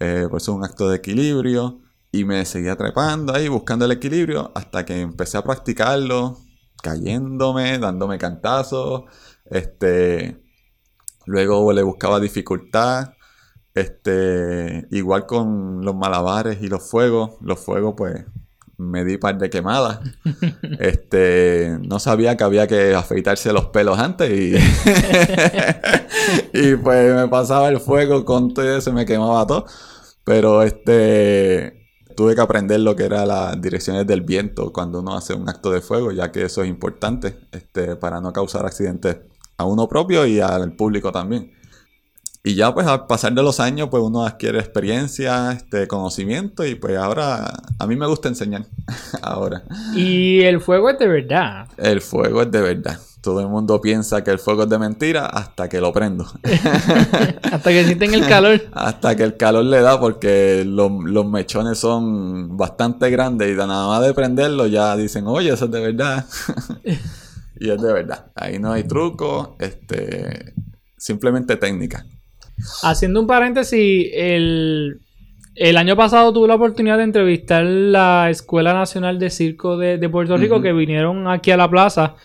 eh, 0.00 0.26
por 0.28 0.40
eso 0.40 0.52
es 0.52 0.58
un 0.58 0.64
acto 0.64 0.88
de 0.90 0.96
equilibrio. 0.96 1.80
Y 2.12 2.24
me 2.24 2.44
seguía 2.44 2.76
trepando 2.76 3.34
ahí, 3.34 3.48
buscando 3.48 3.84
el 3.86 3.92
equilibrio, 3.92 4.52
hasta 4.54 4.84
que 4.84 5.00
empecé 5.00 5.38
a 5.38 5.42
practicarlo, 5.42 6.38
cayéndome, 6.82 7.78
dándome 7.78 8.18
cantazos. 8.18 9.04
Este, 9.46 10.42
luego 11.26 11.72
le 11.72 11.82
buscaba 11.82 12.20
dificultad. 12.20 13.14
Este, 13.74 14.86
igual 14.90 15.26
con 15.26 15.84
los 15.84 15.94
malabares 15.94 16.62
y 16.62 16.68
los 16.68 16.88
fuegos. 16.88 17.32
Los 17.40 17.60
fuegos, 17.60 17.94
pues, 17.96 18.24
me 18.78 19.04
di 19.04 19.18
par 19.18 19.38
de 19.38 19.50
quemadas. 19.50 20.00
Este, 20.78 21.78
no 21.82 21.98
sabía 21.98 22.36
que 22.36 22.44
había 22.44 22.66
que 22.66 22.94
afeitarse 22.94 23.52
los 23.52 23.66
pelos 23.66 23.98
antes 23.98 24.30
y, 24.30 24.54
y 26.52 26.76
pues 26.76 27.14
me 27.14 27.28
pasaba 27.28 27.68
el 27.68 27.80
fuego 27.80 28.24
con 28.24 28.52
todo 28.52 28.76
y 28.76 28.80
se 28.80 28.92
me 28.92 29.06
quemaba 29.06 29.46
todo. 29.46 29.66
Pero 30.24 30.62
este, 30.62 31.86
tuve 32.16 32.34
que 32.34 32.40
aprender 32.40 32.80
lo 32.80 32.96
que 32.96 33.04
eran 33.04 33.28
las 33.28 33.60
direcciones 33.60 34.06
del 34.06 34.22
viento 34.22 34.72
cuando 34.72 35.00
uno 35.00 35.16
hace 35.16 35.34
un 35.34 35.48
acto 35.48 35.70
de 35.70 35.80
fuego, 35.80 36.10
ya 36.12 36.32
que 36.32 36.44
eso 36.44 36.62
es 36.62 36.68
importante 36.68 37.38
este, 37.52 37.96
para 37.96 38.20
no 38.20 38.32
causar 38.32 38.66
accidentes 38.66 39.18
a 39.58 39.64
uno 39.64 39.88
propio 39.88 40.26
y 40.26 40.40
al 40.40 40.74
público 40.74 41.12
también. 41.12 41.52
Y 42.46 42.54
ya 42.54 42.72
pues 42.72 42.86
al 42.86 43.08
pasar 43.08 43.32
de 43.32 43.42
los 43.42 43.58
años 43.58 43.88
pues 43.90 44.00
uno 44.04 44.24
adquiere 44.24 44.60
experiencia, 44.60 45.50
este 45.50 45.88
conocimiento 45.88 46.64
y 46.64 46.76
pues 46.76 46.96
ahora 46.96 47.52
a 47.76 47.86
mí 47.88 47.96
me 47.96 48.06
gusta 48.06 48.28
enseñar 48.28 48.66
ahora. 49.20 49.64
Y 49.96 50.42
el 50.42 50.60
fuego 50.60 50.90
es 50.90 50.98
de 51.00 51.08
verdad. 51.08 51.66
El 51.76 52.00
fuego 52.00 52.42
es 52.42 52.50
de 52.52 52.60
verdad. 52.60 53.00
Todo 53.20 53.40
el 53.40 53.48
mundo 53.48 53.80
piensa 53.80 54.22
que 54.22 54.30
el 54.30 54.38
fuego 54.38 54.62
es 54.62 54.68
de 54.68 54.78
mentira 54.78 55.26
hasta 55.26 55.68
que 55.68 55.80
lo 55.80 55.92
prendo. 55.92 56.24
hasta 57.42 57.70
que 57.70 57.84
sienten 57.84 58.14
el 58.14 58.24
calor. 58.28 58.62
hasta 58.74 59.16
que 59.16 59.24
el 59.24 59.36
calor 59.36 59.64
le 59.64 59.80
da 59.80 59.98
porque 59.98 60.62
los, 60.64 61.26
mechones 61.26 61.80
son 61.80 62.56
bastante 62.56 63.10
grandes 63.10 63.52
y 63.52 63.56
nada 63.56 63.88
más 63.88 64.02
de 64.02 64.14
prenderlo 64.14 64.68
ya 64.68 64.96
dicen, 64.96 65.26
oye, 65.26 65.52
eso 65.52 65.64
es 65.64 65.70
de 65.72 65.80
verdad. 65.80 66.24
y 67.58 67.70
es 67.70 67.82
de 67.82 67.92
verdad. 67.92 68.26
Ahí 68.36 68.60
no 68.60 68.70
hay 68.70 68.84
truco, 68.84 69.56
este, 69.58 70.54
simplemente 70.96 71.56
técnica. 71.56 72.06
Haciendo 72.82 73.20
un 73.20 73.26
paréntesis, 73.26 74.10
el, 74.12 75.00
año 75.76 75.96
pasado 75.96 76.32
tuve 76.32 76.48
la 76.48 76.54
oportunidad 76.54 76.98
de 76.98 77.04
entrevistar 77.04 77.64
la 77.64 78.30
Escuela 78.30 78.72
Nacional 78.72 79.18
de 79.18 79.30
Circo 79.30 79.76
de, 79.76 80.08
Puerto 80.08 80.36
Rico 80.36 80.60
que 80.60 80.72
vinieron 80.72 81.28
aquí 81.28 81.50
a 81.50 81.56
la 81.56 81.70
plaza 81.70 82.16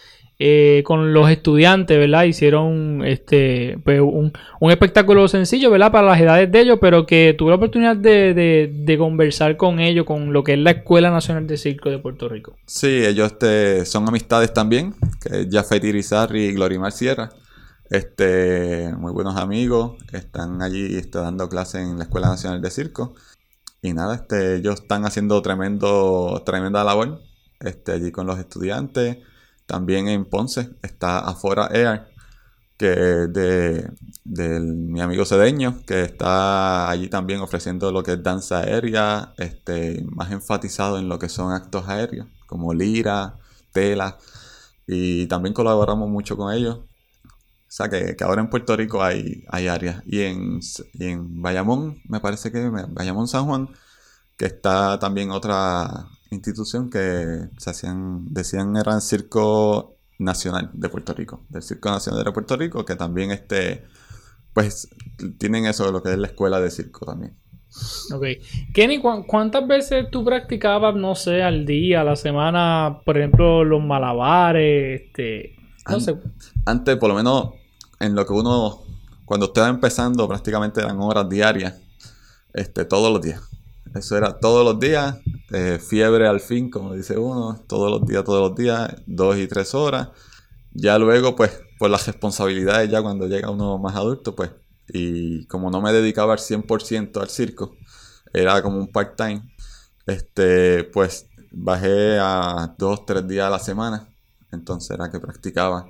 eh, 0.43 0.81
con 0.85 1.13
los 1.13 1.29
estudiantes, 1.29 1.95
¿verdad? 1.99 2.23
Hicieron 2.23 3.03
este 3.05 3.77
pues, 3.83 4.01
un, 4.01 4.33
espectáculo 4.71 5.27
sencillo, 5.27 5.69
¿verdad? 5.69 5.91
Para 5.91 6.07
las 6.07 6.19
edades 6.19 6.51
de 6.51 6.61
ellos, 6.61 6.79
pero 6.81 7.05
que 7.05 7.35
tuve 7.37 7.51
la 7.51 7.57
oportunidad 7.57 7.95
de, 7.95 8.95
conversar 8.97 9.55
con 9.55 9.79
ellos, 9.79 10.03
con 10.03 10.33
lo 10.33 10.43
que 10.43 10.53
es 10.53 10.59
la 10.59 10.71
Escuela 10.71 11.11
Nacional 11.11 11.45
de 11.45 11.57
Circo 11.57 11.91
de 11.91 11.99
Puerto 11.99 12.27
Rico. 12.27 12.55
Sí, 12.65 12.87
ellos 13.05 13.33
este, 13.33 13.85
son 13.85 14.07
amistades 14.07 14.51
también, 14.51 14.95
que 15.21 15.41
es 15.41 15.47
Jafet 15.51 15.83
Irizarry 15.83 16.45
y 16.45 16.53
Glorimar 16.53 16.91
Sierra. 16.91 17.29
Este, 17.91 18.95
muy 18.95 19.11
buenos 19.11 19.35
amigos, 19.35 20.01
están 20.13 20.61
allí 20.61 20.95
este, 20.95 21.19
dando 21.19 21.49
clases 21.49 21.81
en 21.81 21.97
la 21.97 22.05
Escuela 22.05 22.29
Nacional 22.29 22.61
de 22.61 22.71
Circo. 22.71 23.15
Y 23.81 23.91
nada, 23.93 24.15
este, 24.15 24.55
ellos 24.55 24.81
están 24.81 25.05
haciendo 25.05 25.41
tremendo, 25.41 26.41
tremenda 26.45 26.85
labor 26.85 27.21
este, 27.59 27.91
allí 27.91 28.13
con 28.13 28.27
los 28.27 28.39
estudiantes. 28.39 29.17
También 29.65 30.07
en 30.07 30.23
Ponce 30.23 30.69
está 30.81 31.19
Afora 31.19 31.67
Air, 31.73 32.07
que 32.77 32.93
es 32.93 33.33
de, 33.33 34.61
mi 34.61 35.01
amigo 35.01 35.25
Cedeño, 35.25 35.81
que 35.85 36.03
está 36.03 36.89
allí 36.89 37.09
también 37.09 37.41
ofreciendo 37.41 37.91
lo 37.91 38.03
que 38.03 38.13
es 38.13 38.23
danza 38.23 38.59
aérea, 38.59 39.33
este, 39.37 40.05
más 40.15 40.31
enfatizado 40.31 40.97
en 40.97 41.09
lo 41.09 41.19
que 41.19 41.27
son 41.27 41.51
actos 41.51 41.89
aéreos, 41.89 42.27
como 42.47 42.73
lira, 42.73 43.35
tela. 43.73 44.17
Y 44.87 45.27
también 45.27 45.53
colaboramos 45.53 46.09
mucho 46.09 46.37
con 46.37 46.53
ellos. 46.53 46.79
O 47.71 47.73
sea, 47.73 47.87
que, 47.87 48.17
ahora 48.21 48.41
en 48.41 48.49
Puerto 48.49 48.75
Rico 48.75 49.01
hay, 49.01 49.45
hay 49.47 49.69
áreas. 49.69 50.03
Y 50.05 50.23
en, 50.23 50.59
en 50.99 51.41
Bayamón, 51.41 52.01
me 52.03 52.19
parece 52.19 52.51
que 52.51 52.67
Bayamón 52.67 53.29
San 53.29 53.45
Juan, 53.45 53.69
que 54.35 54.43
está 54.43 54.99
también 54.99 55.31
otra 55.31 56.09
institución 56.31 56.89
que 56.89 57.47
se 57.57 57.69
hacían, 57.69 58.25
decían 58.33 58.75
era 58.75 58.95
el 58.95 59.01
Circo 59.01 59.95
Nacional 60.19 60.69
de 60.73 60.89
Puerto 60.89 61.13
Rico, 61.13 61.45
del 61.47 61.63
Circo 61.63 61.89
Nacional 61.89 62.25
de 62.25 62.31
Puerto 62.33 62.57
Rico, 62.57 62.83
que 62.83 62.97
también 62.97 63.31
este, 63.31 63.85
pues 64.53 64.89
tienen 65.37 65.65
eso 65.65 65.85
de 65.85 65.93
lo 65.93 66.03
que 66.03 66.11
es 66.11 66.17
la 66.17 66.27
escuela 66.27 66.59
de 66.59 66.71
circo 66.71 67.05
también. 67.05 67.37
Ok. 68.13 68.25
Kenny, 68.73 68.99
¿cuántas 68.99 69.65
veces 69.65 70.07
tú 70.11 70.25
practicabas, 70.25 70.93
no 70.93 71.15
sé, 71.15 71.41
al 71.41 71.65
día, 71.65 72.01
a 72.01 72.03
la 72.03 72.17
semana, 72.17 72.99
por 73.05 73.17
ejemplo, 73.17 73.63
los 73.63 73.81
malabares? 73.81 75.03
Este, 75.03 75.55
no 75.89 76.01
sé. 76.01 76.17
Antes, 76.65 76.97
por 76.97 77.07
lo 77.07 77.15
menos, 77.15 77.60
en 78.01 78.15
lo 78.15 78.25
que 78.25 78.33
uno, 78.33 78.81
cuando 79.25 79.47
estaba 79.47 79.69
empezando, 79.69 80.27
prácticamente 80.27 80.81
eran 80.81 80.99
horas 80.99 81.29
diarias, 81.29 81.75
este, 82.53 82.85
todos 82.85 83.11
los 83.11 83.21
días. 83.21 83.41
Eso 83.93 84.17
era 84.17 84.39
todos 84.39 84.65
los 84.65 84.79
días, 84.79 85.17
eh, 85.51 85.79
fiebre 85.79 86.27
al 86.27 86.39
fin, 86.39 86.69
como 86.69 86.93
dice 86.93 87.17
uno, 87.17 87.61
todos 87.67 87.91
los 87.91 88.07
días, 88.07 88.23
todos 88.23 88.49
los 88.49 88.57
días, 88.57 88.89
dos 89.05 89.37
y 89.37 89.47
tres 89.47 89.75
horas. 89.75 90.09
Ya 90.73 90.97
luego, 90.97 91.35
pues, 91.35 91.51
por 91.77 91.89
las 91.89 92.07
responsabilidades, 92.07 92.89
ya 92.89 93.01
cuando 93.01 93.27
llega 93.27 93.49
uno 93.49 93.77
más 93.77 93.95
adulto, 93.95 94.35
pues, 94.35 94.51
y 94.87 95.45
como 95.47 95.69
no 95.69 95.81
me 95.81 95.91
dedicaba 95.91 96.33
al 96.33 96.39
100% 96.39 97.21
al 97.21 97.29
circo, 97.29 97.75
era 98.33 98.61
como 98.61 98.77
un 98.77 98.87
part-time, 98.87 99.43
este, 100.05 100.85
pues, 100.85 101.27
bajé 101.51 102.17
a 102.19 102.73
dos, 102.77 103.05
tres 103.05 103.27
días 103.27 103.47
a 103.47 103.49
la 103.49 103.59
semana. 103.59 104.07
Entonces 104.51 104.91
era 104.91 105.09
que 105.11 105.19
practicaba 105.19 105.89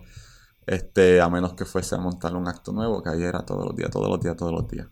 este, 0.65 1.19
a 1.21 1.29
menos 1.29 1.53
que 1.53 1.65
fuese 1.65 1.95
a 1.95 1.99
montar 1.99 2.35
un 2.35 2.47
acto 2.47 2.71
nuevo, 2.71 3.01
que 3.01 3.09
ahí 3.09 3.23
era 3.23 3.45
todos 3.45 3.65
los 3.65 3.75
días, 3.75 3.89
todos 3.89 4.09
los 4.09 4.19
días, 4.19 4.35
todos 4.35 4.51
los 4.51 4.67
días. 4.67 4.87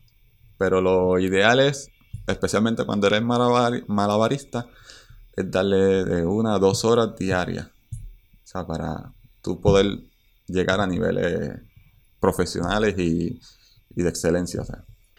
Pero 0.58 0.82
lo 0.82 1.20
ideal 1.20 1.60
es, 1.60 1.90
especialmente 2.28 2.86
cuando 2.86 3.08
eres 3.08 3.22
malabarista, 3.22 4.68
es 5.36 5.50
darle 5.50 6.04
de 6.04 6.26
una 6.26 6.56
a 6.56 6.60
dos 6.60 6.84
horas 6.84 7.16
diarias. 7.18 7.68
O 7.68 8.48
sea, 8.52 8.66
para 8.66 9.14
tú 9.42 9.62
poder 9.62 9.86
llegar 10.48 10.82
a 10.82 10.88
niveles 10.88 11.60
profesionales 12.20 12.96
y, 12.98 13.40
de 13.96 14.10
excelencia. 14.10 14.64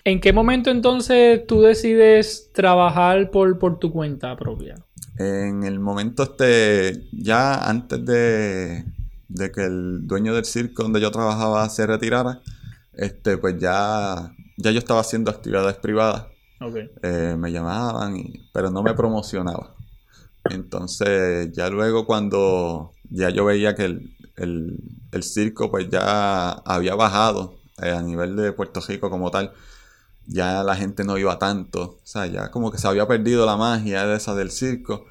¿En 0.05 0.21
qué 0.21 0.33
momento 0.33 0.71
entonces 0.71 1.47
tú 1.47 1.61
decides 1.61 2.51
trabajar 2.53 3.31
por, 3.31 3.59
por 3.59 3.79
tu 3.79 3.93
cuenta 3.93 4.35
propia? 4.37 4.75
En 5.19 5.65
el 5.65 5.79
momento 5.81 6.23
este, 6.23 7.09
ya 7.13 7.69
antes 7.69 8.05
de, 8.05 8.85
de 9.31 9.53
que 9.53 9.65
el 9.65 10.07
dueño 10.07 10.35
del 10.35 10.45
circo 10.45 10.83
donde 10.83 11.01
yo 11.01 11.11
trabajaba 11.11 11.69
se 11.69 11.87
retirara, 11.87 12.43
este, 12.93 13.39
pues 13.39 13.59
ya, 13.59 14.35
ya 14.57 14.71
yo 14.71 14.79
estaba 14.79 15.01
haciendo 15.01 15.31
actividades 15.31 15.77
privadas. 15.77 16.27
Eh, 17.03 17.37
me 17.39 17.53
llamaban, 17.53 18.23
pero 18.53 18.71
no 18.71 18.83
me 18.83 18.93
promocionaba. 18.93 19.75
Entonces, 20.51 21.51
ya 21.53 21.71
luego 21.71 22.07
cuando 22.07 22.93
ya 23.09 23.31
yo 23.31 23.45
veía 23.45 23.75
que 23.75 23.85
el, 23.85 25.23
circo 25.23 25.71
pues 25.71 25.89
ya 25.89 26.51
había 26.51 26.95
bajado 26.95 27.61
eh, 27.83 27.91
a 27.91 28.03
nivel 28.03 28.37
de 28.37 28.53
Puerto 28.53 28.81
Rico 28.87 29.11
como 29.11 29.31
tal, 29.31 29.53
ya 30.27 30.63
la 30.63 30.77
gente 30.77 31.05
no 31.05 31.19
iba 31.19 31.39
tanto, 31.39 31.83
o 31.83 32.01
sea, 32.05 32.27
ya 32.27 32.51
como 32.51 32.71
que 32.71 32.79
se 32.79 32.89
había 32.89 33.07
perdido 33.07 33.47
la 33.47 33.57
magia 33.57 34.07
de 34.07 34.17
esa 34.17 34.35
del 34.35 34.51
circo. 34.51 35.07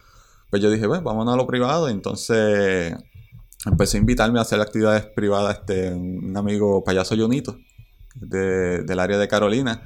Pues 0.49 0.61
yo 0.61 0.71
dije, 0.71 0.87
bueno, 0.87 1.03
vámonos 1.03 1.33
a 1.33 1.37
lo 1.37 1.47
privado. 1.47 1.89
Entonces 1.89 2.95
empecé 3.65 3.97
a 3.97 3.99
invitarme 3.99 4.39
a 4.39 4.43
hacer 4.43 4.59
actividades 4.61 5.05
privadas 5.05 5.59
este, 5.59 5.93
un 5.93 6.35
amigo 6.35 6.83
payaso 6.83 7.15
Junito 7.15 7.57
del 8.15 8.99
área 8.99 9.17
de 9.17 9.27
Carolina. 9.27 9.81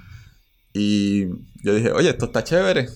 Y 0.73 1.27
yo 1.63 1.75
dije, 1.75 1.91
oye, 1.91 2.09
esto 2.09 2.25
está 2.25 2.43
chévere. 2.43 2.89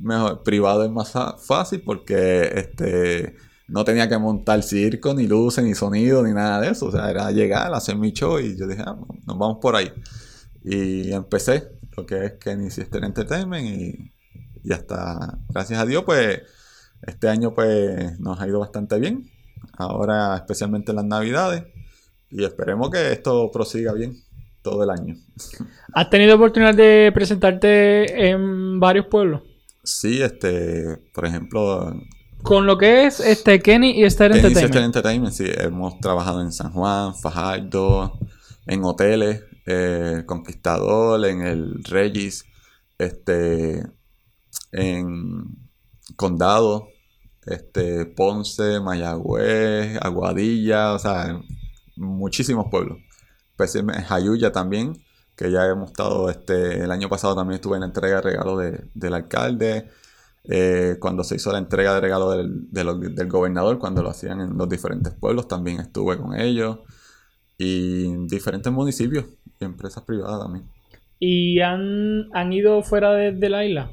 Mejor, 0.00 0.42
privado 0.42 0.84
es 0.84 0.90
más 0.90 1.12
fácil 1.46 1.82
porque 1.84 2.50
este, 2.54 3.36
no 3.68 3.84
tenía 3.84 4.08
que 4.08 4.18
montar 4.18 4.62
circo, 4.62 5.14
ni 5.14 5.26
luces, 5.26 5.64
ni 5.64 5.74
sonido, 5.74 6.22
ni 6.22 6.32
nada 6.32 6.60
de 6.60 6.70
eso. 6.70 6.86
O 6.86 6.92
sea, 6.92 7.10
era 7.10 7.30
llegar, 7.30 7.72
hacer 7.72 7.96
mi 7.96 8.12
show 8.12 8.38
y 8.38 8.56
yo 8.56 8.66
dije, 8.66 8.82
ah, 8.84 8.96
nos 9.26 9.38
vamos 9.38 9.58
por 9.60 9.76
ahí. 9.76 9.92
Y 10.64 11.12
empecé 11.12 11.70
lo 11.96 12.06
que 12.06 12.24
es 12.24 12.32
Kenny 12.34 12.70
Sister 12.70 13.04
Entertainment 13.04 13.66
y, 13.66 14.12
y 14.64 14.72
hasta, 14.72 15.38
gracias 15.48 15.80
a 15.80 15.86
Dios, 15.86 16.04
pues 16.04 16.42
este 17.02 17.28
año 17.28 17.54
pues 17.54 18.18
nos 18.20 18.40
ha 18.40 18.46
ido 18.46 18.60
bastante 18.60 18.98
bien. 18.98 19.30
Ahora 19.78 20.36
especialmente 20.36 20.92
en 20.92 20.96
las 20.96 21.04
navidades. 21.04 21.64
Y 22.30 22.44
esperemos 22.44 22.90
que 22.90 23.12
esto 23.12 23.50
prosiga 23.52 23.92
bien 23.92 24.16
todo 24.62 24.84
el 24.84 24.90
año. 24.90 25.16
¿Has 25.94 26.10
tenido 26.10 26.36
oportunidad 26.36 26.74
de 26.74 27.10
presentarte 27.12 28.30
en 28.30 28.80
varios 28.80 29.06
pueblos? 29.06 29.42
Sí, 29.84 30.22
este, 30.22 30.98
por 31.12 31.26
ejemplo... 31.26 31.94
Con 32.42 32.66
lo 32.66 32.76
que 32.76 33.06
es 33.06 33.20
este 33.20 33.60
Kenny 33.60 34.00
y 34.00 34.04
Star 34.04 34.32
Entertainment. 34.34 34.74
Entertainment, 34.74 35.32
sí. 35.32 35.46
Hemos 35.46 36.00
trabajado 36.00 36.42
en 36.42 36.50
San 36.50 36.72
Juan, 36.72 37.14
Fajardo, 37.14 38.18
en 38.66 38.84
hoteles, 38.84 39.44
eh, 39.66 40.24
Conquistador, 40.26 41.24
en 41.24 41.42
el 41.42 41.84
Regis, 41.84 42.44
este, 42.98 43.86
en 44.72 45.44
Condado, 46.16 46.88
este, 47.46 48.06
Ponce, 48.06 48.80
Mayagüez, 48.80 49.98
Aguadilla, 50.00 50.94
o 50.94 50.98
sea, 50.98 51.40
muchísimos 51.96 52.66
pueblos. 52.70 52.98
Especialmente 53.50 54.02
Jayuya 54.02 54.52
también, 54.52 55.02
que 55.36 55.50
ya 55.50 55.66
hemos 55.66 55.90
estado, 55.90 56.30
este, 56.30 56.82
el 56.82 56.90
año 56.90 57.08
pasado 57.08 57.34
también 57.34 57.56
estuve 57.56 57.76
en 57.76 57.80
la 57.80 57.86
entrega 57.86 58.16
de 58.16 58.22
regalo 58.22 58.58
del 58.58 59.14
alcalde, 59.14 59.88
eh, 60.44 60.96
cuando 60.98 61.22
se 61.22 61.36
hizo 61.36 61.52
la 61.52 61.58
entrega 61.58 61.94
de 61.94 62.00
regalo 62.00 62.30
del, 62.30 62.70
del, 62.70 63.28
gobernador, 63.28 63.78
cuando 63.78 64.02
lo 64.02 64.10
hacían 64.10 64.40
en 64.40 64.56
los 64.56 64.68
diferentes 64.68 65.12
pueblos, 65.14 65.48
también 65.48 65.80
estuve 65.80 66.18
con 66.18 66.38
ellos, 66.38 66.80
y 67.58 68.26
diferentes 68.26 68.72
municipios 68.72 69.26
y 69.60 69.64
empresas 69.64 70.02
privadas 70.02 70.40
también. 70.40 70.66
¿Y 71.20 71.60
han, 71.60 72.34
han 72.34 72.52
ido 72.52 72.82
fuera 72.82 73.12
de 73.12 73.48
la 73.48 73.64
isla? 73.64 73.90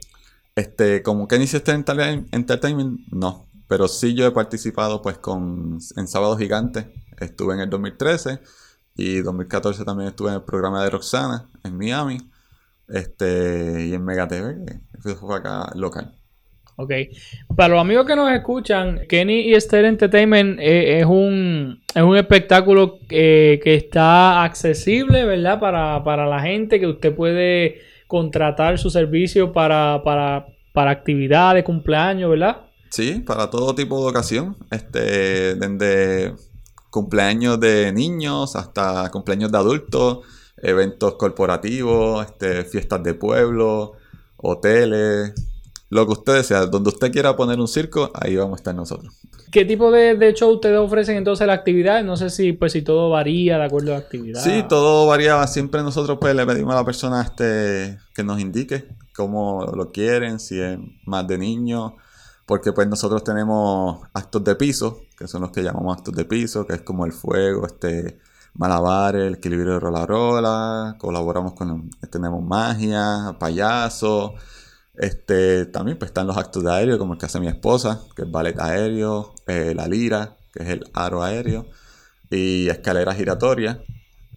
Este, 0.55 1.01
como 1.03 1.27
que 1.27 1.35
este 1.35 1.71
Entertainment, 1.71 3.01
no. 3.11 3.47
Pero 3.67 3.87
sí 3.87 4.15
yo 4.15 4.25
he 4.25 4.31
participado 4.31 5.01
pues 5.01 5.17
con 5.17 5.79
en 5.95 6.07
Sábado 6.07 6.37
Gigante. 6.37 6.91
Estuve 7.19 7.53
en 7.53 7.61
el 7.61 7.69
2013 7.69 8.39
y 8.95 9.21
2014 9.21 9.85
también 9.85 10.09
estuve 10.09 10.29
en 10.29 10.35
el 10.35 10.43
programa 10.43 10.83
de 10.83 10.89
Roxana 10.89 11.49
en 11.63 11.77
Miami. 11.77 12.17
Este, 12.87 13.85
y 13.87 13.93
en 13.93 14.03
Mega 14.03 14.27
TV, 14.27 14.57
que 15.03 15.15
fue 15.15 15.37
acá 15.37 15.71
local. 15.75 16.11
Ok. 16.81 16.93
Para 17.57 17.73
los 17.73 17.81
amigos 17.81 18.05
que 18.07 18.15
nos 18.15 18.31
escuchan, 18.31 19.01
Kenny 19.09 19.41
y 19.41 19.53
Esther 19.53 19.83
Entertainment 19.83 20.59
eh, 20.61 20.99
es, 20.99 21.05
un, 21.05 21.81
es 21.93 22.01
un 22.01 22.15
espectáculo 22.15 22.99
eh, 23.09 23.59
que 23.61 23.75
está 23.75 24.43
accesible, 24.43 25.25
¿verdad? 25.25 25.59
Para, 25.59 26.01
para 26.05 26.25
la 26.25 26.39
gente, 26.39 26.79
que 26.79 26.87
usted 26.87 27.13
puede 27.13 27.81
contratar 28.09 28.79
su 28.79 28.89
servicio 28.89 29.53
para, 29.53 30.01
para, 30.03 30.47
para 30.73 30.89
actividades, 30.89 31.63
cumpleaños, 31.63 32.31
¿verdad? 32.31 32.57
Sí, 32.89 33.19
para 33.19 33.51
todo 33.51 33.75
tipo 33.75 34.01
de 34.03 34.09
ocasión. 34.09 34.57
Este, 34.71 35.53
desde 35.53 36.33
cumpleaños 36.89 37.59
de 37.59 37.93
niños 37.93 38.55
hasta 38.55 39.11
cumpleaños 39.11 39.51
de 39.51 39.57
adultos, 39.59 40.19
eventos 40.57 41.17
corporativos, 41.17 42.25
este, 42.25 42.65
fiestas 42.65 43.03
de 43.03 43.13
pueblo, 43.13 43.91
hoteles, 44.37 45.35
lo 45.89 46.05
que 46.05 46.13
usted 46.13 46.35
desea. 46.35 46.65
Donde 46.65 46.89
usted 46.89 47.11
quiera 47.11 47.35
poner 47.35 47.59
un 47.59 47.67
circo, 47.67 48.11
ahí 48.13 48.35
vamos 48.35 48.53
a 48.53 48.57
estar 48.57 48.75
nosotros. 48.75 49.13
¿Qué 49.51 49.65
tipo 49.65 49.91
de, 49.91 50.15
de, 50.15 50.33
show 50.33 50.53
ustedes 50.53 50.77
ofrecen 50.77 51.17
entonces 51.17 51.47
la 51.47 51.53
actividad? 51.53 52.03
No 52.03 52.15
sé 52.17 52.29
si 52.29 52.53
pues 52.53 52.73
si 52.73 52.83
todo 52.83 53.09
varía 53.09 53.57
de 53.57 53.65
acuerdo 53.65 53.91
a 53.91 53.97
la 53.97 53.99
actividad. 53.99 54.41
Sí, 54.41 54.63
todo 54.69 55.07
varía. 55.07 55.45
Siempre 55.47 55.81
nosotros 55.81 56.17
pues 56.21 56.35
le 56.35 56.45
pedimos 56.45 56.73
a 56.73 56.77
la 56.77 56.85
persona 56.85 57.21
este 57.21 57.97
que 58.13 58.23
nos 58.23 58.39
indique 58.39 58.87
cómo 59.15 59.65
lo 59.65 59.91
quieren, 59.91 60.39
si 60.39 60.59
es 60.59 60.77
más 61.05 61.27
de 61.27 61.37
niños, 61.37 61.93
porque 62.45 62.71
pues 62.71 62.87
nosotros 62.87 63.23
tenemos 63.23 63.99
actos 64.13 64.43
de 64.43 64.55
piso, 64.55 65.01
que 65.17 65.27
son 65.27 65.41
los 65.41 65.51
que 65.51 65.61
llamamos 65.61 65.97
actos 65.97 66.15
de 66.15 66.25
piso, 66.25 66.65
que 66.65 66.75
es 66.75 66.81
como 66.81 67.05
el 67.05 67.11
fuego, 67.11 67.65
este 67.65 68.19
malabares, 68.53 69.23
el 69.27 69.35
equilibrio 69.35 69.73
de 69.73 69.79
rola 69.79 70.05
rola, 70.05 70.95
colaboramos 70.99 71.53
con 71.53 71.89
tenemos 72.09 72.43
magia, 72.43 73.35
payasos 73.39 74.31
este, 74.99 75.65
también 75.65 75.97
pues, 75.97 76.09
están 76.09 76.27
los 76.27 76.35
actos 76.35 76.61
de 76.61 76.71
aéreo, 76.71 76.99
como 76.99 77.13
el 77.13 77.19
que 77.19 77.25
hace 77.25 77.39
mi 77.39 77.47
esposa, 77.47 78.01
que 78.17 78.23
es 78.23 78.31
ballet 78.31 78.59
aéreo, 78.59 79.33
eh, 79.47 79.73
la 79.73 79.87
lira, 79.87 80.35
que 80.53 80.63
es 80.63 80.69
el 80.69 80.83
aro 80.93 81.23
aéreo, 81.23 81.65
y 82.29 82.67
escalera 82.67 83.15
giratoria. 83.15 83.81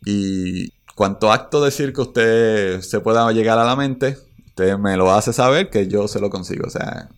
Y 0.04 0.70
cuanto 0.94 1.32
acto 1.32 1.64
de 1.64 1.72
circo 1.72 2.02
usted 2.02 2.80
se 2.80 3.00
pueda 3.00 3.30
llegar 3.32 3.58
a 3.58 3.64
la 3.64 3.74
mente, 3.74 4.16
usted 4.46 4.78
me 4.78 4.96
lo 4.96 5.12
hace 5.12 5.32
saber 5.32 5.68
que 5.68 5.88
yo 5.88 6.06
se 6.06 6.20
lo 6.20 6.30
consigo. 6.30 6.68
O 6.68 6.70
sea, 6.70 7.08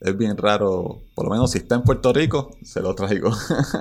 es 0.00 0.16
bien 0.16 0.36
raro, 0.36 1.02
por 1.16 1.24
lo 1.24 1.32
menos 1.32 1.50
si 1.50 1.58
está 1.58 1.74
en 1.74 1.82
Puerto 1.82 2.12
Rico, 2.12 2.56
se 2.62 2.82
lo 2.82 2.94
traigo. 2.94 3.32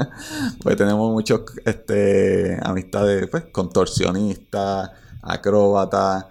pues 0.64 0.76
tenemos 0.78 1.12
muchos 1.12 1.42
este, 1.64 2.58
amistades, 2.64 3.28
pues, 3.28 3.44
contorsionistas, 3.52 4.90
acróbatas 5.22 6.26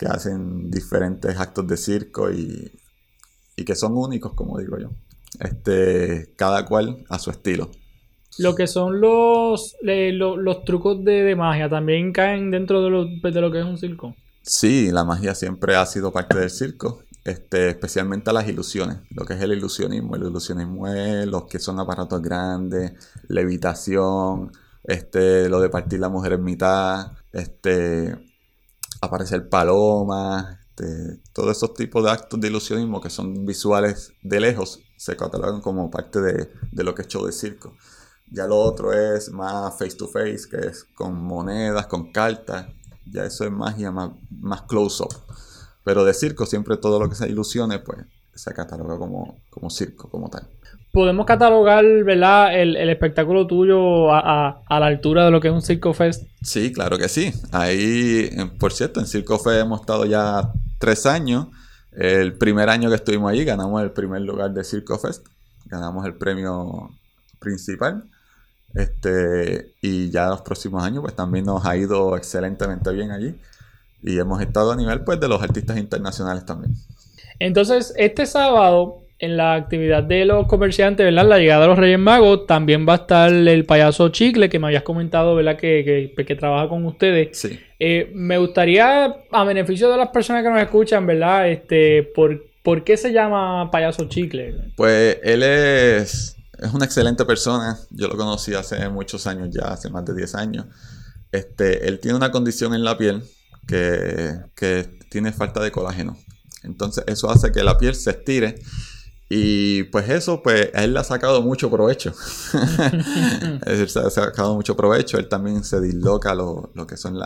que 0.00 0.06
hacen 0.06 0.70
diferentes 0.70 1.38
actos 1.38 1.68
de 1.68 1.76
circo 1.76 2.32
y, 2.32 2.72
que 3.66 3.74
son 3.74 3.94
únicos, 3.94 4.32
como 4.32 4.58
digo 4.58 4.78
yo. 4.78 4.88
Este, 5.38 6.32
cada 6.36 6.64
cual 6.64 7.04
a 7.10 7.18
su 7.18 7.30
estilo. 7.30 7.70
Lo 8.38 8.54
que 8.54 8.66
son 8.66 9.02
los, 9.02 9.76
los, 9.82 10.64
trucos 10.64 11.04
de, 11.04 11.36
magia 11.36 11.68
también 11.68 12.14
caen 12.14 12.50
dentro 12.50 12.82
de 12.82 12.88
lo, 12.88 13.04
de 13.04 13.40
lo 13.42 13.52
que 13.52 13.58
es 13.58 13.66
un 13.66 13.76
circo. 13.76 14.16
Sí, 14.40 14.90
la 14.90 15.04
magia 15.04 15.34
siempre 15.34 15.76
ha 15.76 15.84
sido 15.84 16.10
parte 16.10 16.38
del 16.38 16.48
circo, 16.48 17.02
este, 17.22 17.68
especialmente 17.68 18.32
las 18.32 18.48
ilusiones, 18.48 18.96
lo 19.10 19.26
que 19.26 19.34
es 19.34 19.42
el 19.42 19.52
ilusionismo. 19.52 20.16
El 20.16 20.22
ilusionismo 20.22 20.88
es 20.88 21.26
los 21.26 21.44
que 21.44 21.58
son 21.58 21.78
aparatos 21.78 22.22
grandes, 22.22 22.94
levitación, 23.28 24.52
este, 24.84 25.50
lo 25.50 25.60
de 25.60 25.68
partir 25.68 26.00
la 26.00 26.08
mujer 26.08 26.32
en 26.32 26.44
mitad, 26.44 27.12
este, 27.34 28.29
aparecer 29.00 29.48
palomas, 29.48 30.60
este, 30.80 31.20
todos 31.32 31.56
esos 31.56 31.74
tipos 31.74 32.02
de 32.04 32.10
actos 32.10 32.40
de 32.40 32.48
ilusionismo 32.48 33.00
que 33.00 33.10
son 33.10 33.44
visuales 33.44 34.12
de 34.22 34.40
lejos 34.40 34.80
se 34.96 35.16
catalogan 35.16 35.60
como 35.60 35.90
parte 35.90 36.20
de, 36.20 36.50
lo 36.72 36.94
que 36.94 37.02
es 37.02 37.08
show 37.08 37.26
de 37.26 37.32
circo. 37.32 37.74
Ya 38.30 38.46
lo 38.46 38.58
otro 38.58 38.92
es 38.92 39.30
más 39.30 39.76
face 39.78 39.96
to 39.96 40.06
face, 40.06 40.48
que 40.50 40.58
es 40.68 40.84
con 40.94 41.14
monedas, 41.14 41.86
con 41.86 42.12
cartas. 42.12 42.68
Ya 43.10 43.24
eso 43.24 43.44
es 43.44 43.50
magia 43.50 43.90
más, 43.90 44.10
más 44.30 44.62
close 44.62 45.02
up. 45.02 45.14
Pero 45.84 46.04
de 46.04 46.14
circo 46.14 46.46
siempre 46.46 46.76
todo 46.76 47.00
lo 47.00 47.08
que 47.08 47.16
sea 47.16 47.26
ilusiones, 47.26 47.80
pues 47.80 47.98
se 48.34 48.52
cataloga 48.54 48.98
como 48.98 49.70
circo, 49.70 50.08
como 50.08 50.30
tal 50.30 50.48
podemos 50.92 51.26
catalogar, 51.26 51.84
¿verdad? 52.04 52.58
El, 52.58 52.76
espectáculo 52.90 53.46
tuyo 53.46 54.12
a, 54.12 54.62
la 54.68 54.86
altura 54.86 55.24
de 55.24 55.30
lo 55.30 55.40
que 55.40 55.48
es 55.48 55.54
un 55.54 55.62
Circo 55.62 55.94
Fest. 55.94 56.24
Sí, 56.42 56.72
claro 56.72 56.98
que 56.98 57.08
sí. 57.08 57.32
Ahí, 57.52 58.30
por 58.58 58.72
cierto, 58.72 59.00
en 59.00 59.06
Circo 59.06 59.38
Fest 59.38 59.60
hemos 59.60 59.80
estado 59.80 60.04
ya 60.04 60.52
tres 60.78 61.06
años. 61.06 61.48
El 61.92 62.34
primer 62.34 62.68
año 62.68 62.88
que 62.88 62.96
estuvimos 62.96 63.30
ahí 63.30 63.44
ganamos 63.44 63.82
el 63.82 63.90
primer 63.92 64.22
lugar 64.22 64.52
de 64.52 64.64
Circo 64.64 64.98
Fest. 64.98 65.26
Ganamos 65.66 66.04
el 66.06 66.14
premio 66.14 66.90
principal. 67.38 68.04
Este, 68.74 69.72
y 69.80 70.10
ya 70.10 70.28
los 70.28 70.42
próximos 70.42 70.84
años, 70.84 71.02
pues 71.02 71.14
también 71.14 71.44
nos 71.44 71.64
ha 71.66 71.76
ido 71.76 72.16
excelentemente 72.16 72.92
bien 72.92 73.10
allí. 73.10 73.34
Y 74.02 74.18
hemos 74.18 74.40
estado 74.40 74.72
a 74.72 74.76
nivel, 74.76 75.02
pues, 75.02 75.20
de 75.20 75.28
los 75.28 75.42
artistas 75.42 75.76
internacionales 75.76 76.44
también. 76.44 76.74
Entonces, 77.38 77.92
este 77.96 78.26
sábado 78.26 79.02
en 79.20 79.36
la 79.36 79.54
actividad 79.54 80.02
de 80.02 80.24
los 80.24 80.46
comerciantes, 80.46 81.04
¿verdad? 81.04 81.28
La 81.28 81.38
llegada 81.38 81.62
de 81.62 81.66
los 81.68 81.78
Reyes 81.78 81.98
Magos, 81.98 82.46
también 82.46 82.88
va 82.88 82.94
a 82.94 82.96
estar 82.96 83.30
el 83.30 83.66
payaso 83.66 84.08
Chicle, 84.08 84.48
que 84.48 84.58
me 84.58 84.68
habías 84.68 84.82
comentado, 84.82 85.34
¿verdad? 85.34 85.58
Que, 85.58 86.14
que, 86.16 86.34
trabaja 86.36 86.70
con 86.70 86.86
ustedes. 86.86 87.36
Sí. 87.38 87.60
Eh, 87.78 88.10
me 88.14 88.38
gustaría, 88.38 89.14
a 89.30 89.44
beneficio 89.44 89.90
de 89.90 89.98
las 89.98 90.08
personas 90.08 90.42
que 90.42 90.48
nos 90.48 90.62
escuchan, 90.62 91.06
¿verdad? 91.06 91.50
Este, 91.50 92.02
¿por, 92.02 92.46
¿por 92.62 92.82
qué 92.82 92.96
se 92.96 93.12
llama 93.12 93.70
payaso 93.70 94.08
Chicle? 94.08 94.72
Pues 94.74 95.18
él 95.22 95.42
es, 95.42 96.36
es 96.58 96.72
una 96.72 96.86
excelente 96.86 97.26
persona. 97.26 97.78
Yo 97.90 98.08
lo 98.08 98.16
conocí 98.16 98.54
hace 98.54 98.88
muchos 98.88 99.26
años 99.26 99.50
ya, 99.52 99.68
hace 99.68 99.90
más 99.90 100.06
de 100.06 100.14
10 100.14 100.34
años. 100.34 100.64
Este, 101.30 101.86
él 101.86 102.00
tiene 102.00 102.16
una 102.16 102.30
condición 102.30 102.72
en 102.72 102.84
la 102.84 102.96
piel 102.96 103.22
que, 103.68 104.32
que 104.56 104.88
tiene 105.10 105.30
falta 105.32 105.60
de 105.60 105.70
colágeno. 105.70 106.16
Entonces 106.62 107.04
eso 107.06 107.30
hace 107.30 107.52
que 107.52 107.62
la 107.62 107.76
piel 107.76 107.94
se 107.94 108.10
estire 108.10 108.54
y 109.32 109.84
pues 109.84 110.10
eso, 110.10 110.42
pues 110.42 110.70
él 110.74 110.92
le 110.92 110.98
ha 110.98 111.04
sacado 111.04 111.40
mucho 111.40 111.70
provecho. 111.70 112.10
es 112.52 113.78
decir, 113.78 113.88
se 113.88 114.00
ha 114.00 114.10
sacado 114.10 114.56
mucho 114.56 114.76
provecho. 114.76 115.18
Él 115.18 115.28
también 115.28 115.62
se 115.62 115.80
disloca 115.80 116.34
lo, 116.34 116.72
que 116.88 116.96
son 116.96 117.16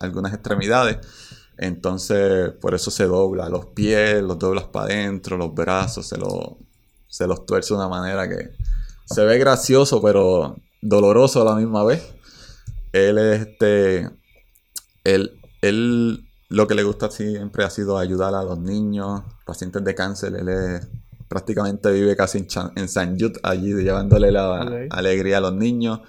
algunas 0.00 0.34
extremidades. 0.34 0.98
Entonces, 1.56 2.50
por 2.60 2.74
eso 2.74 2.90
se 2.90 3.04
dobla 3.04 3.48
los 3.48 3.66
pies, 3.66 4.24
los 4.24 4.40
doblas 4.40 4.64
para 4.64 4.86
adentro, 4.86 5.36
los 5.36 5.54
brazos, 5.54 6.08
se, 6.08 6.16
se 7.06 7.26
los 7.28 7.46
tuerce 7.46 7.74
de 7.74 7.78
una 7.78 7.88
manera 7.88 8.28
que 8.28 8.50
se 9.04 9.24
ve 9.24 9.38
gracioso, 9.38 10.02
pero 10.02 10.56
doloroso 10.82 11.42
a 11.42 11.44
la 11.44 11.54
misma 11.54 11.84
vez. 11.84 12.12
Él 12.92 13.18
este. 13.18 14.10
Él, 15.04 15.40
él 15.62 16.28
lo 16.48 16.66
que 16.66 16.74
le 16.74 16.82
gusta 16.82 17.08
siempre 17.08 17.62
ha 17.62 17.70
sido 17.70 17.98
ayudar 17.98 18.34
a 18.34 18.42
los 18.42 18.58
niños, 18.58 19.22
pacientes 19.44 19.84
de 19.84 19.94
cáncer. 19.94 20.34
Él 20.34 20.48
es, 20.48 20.88
prácticamente 21.28 21.90
vive 21.92 22.16
casi 22.16 22.38
en, 22.38 22.46
en 22.76 22.88
San 22.88 23.18
Jude, 23.18 23.40
allí 23.42 23.74
llevándole 23.74 24.32
la 24.32 24.86
alegría 24.90 25.38
a 25.38 25.40
los 25.40 25.54
niños. 25.54 26.00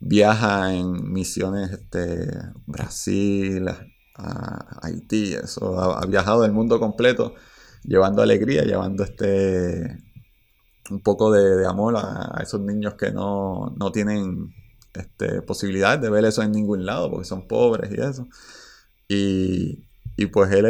Viaja 0.00 0.74
en 0.74 1.12
misiones 1.12 1.70
este, 1.70 2.28
Brasil, 2.66 3.68
a 4.16 4.78
Haití, 4.82 5.34
eso. 5.34 5.78
Ha, 5.80 6.06
viajado 6.06 6.44
el 6.44 6.52
mundo 6.52 6.78
completo 6.80 7.34
llevando 7.84 8.22
alegría, 8.22 8.62
llevando 8.62 9.04
este 9.04 9.98
un 10.90 11.00
poco 11.02 11.30
de, 11.32 11.64
amor 11.66 11.96
a, 11.96 12.40
esos 12.42 12.60
niños 12.60 12.94
que 12.94 13.12
no, 13.12 13.74
no 13.78 13.92
tienen 13.92 14.52
este, 14.94 15.40
posibilidad 15.42 15.98
de 15.98 16.10
ver 16.10 16.24
eso 16.24 16.42
en 16.42 16.52
ningún 16.52 16.84
lado 16.84 17.10
porque 17.10 17.24
son 17.24 17.46
pobres 17.46 17.90
y 17.92 18.00
eso. 18.00 18.26
Y, 19.08 19.84
y 20.16 20.26
pues 20.26 20.52
él, 20.52 20.66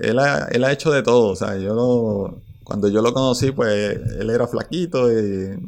él, 0.00 0.18
ha, 0.18 0.48
él, 0.50 0.64
ha, 0.64 0.72
hecho 0.72 0.90
de 0.90 1.02
todo. 1.02 1.32
O 1.32 1.36
sea, 1.36 1.56
yo 1.56 2.42
cuando 2.68 2.88
yo 2.88 3.00
lo 3.00 3.14
conocí, 3.14 3.50
pues 3.50 3.98
él 4.20 4.28
era 4.28 4.46
flaquito 4.46 5.10
y 5.10 5.58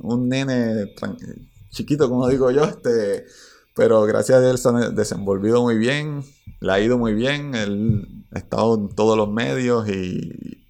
un 0.00 0.28
nene 0.28 0.92
chiquito, 1.70 2.08
como 2.08 2.26
digo 2.26 2.50
yo, 2.50 2.64
este, 2.64 3.24
pero 3.76 4.02
gracias 4.02 4.40
a 4.40 4.50
él 4.50 4.58
se 4.58 4.68
ha 4.68 4.72
desenvolvido 4.90 5.62
muy 5.62 5.78
bien, 5.78 6.24
le 6.58 6.72
ha 6.72 6.80
ido 6.80 6.98
muy 6.98 7.14
bien, 7.14 7.54
él 7.54 8.04
ha 8.32 8.38
estado 8.40 8.74
en 8.74 8.88
todos 8.88 9.16
los 9.16 9.30
medios 9.30 9.88
y, 9.88 10.64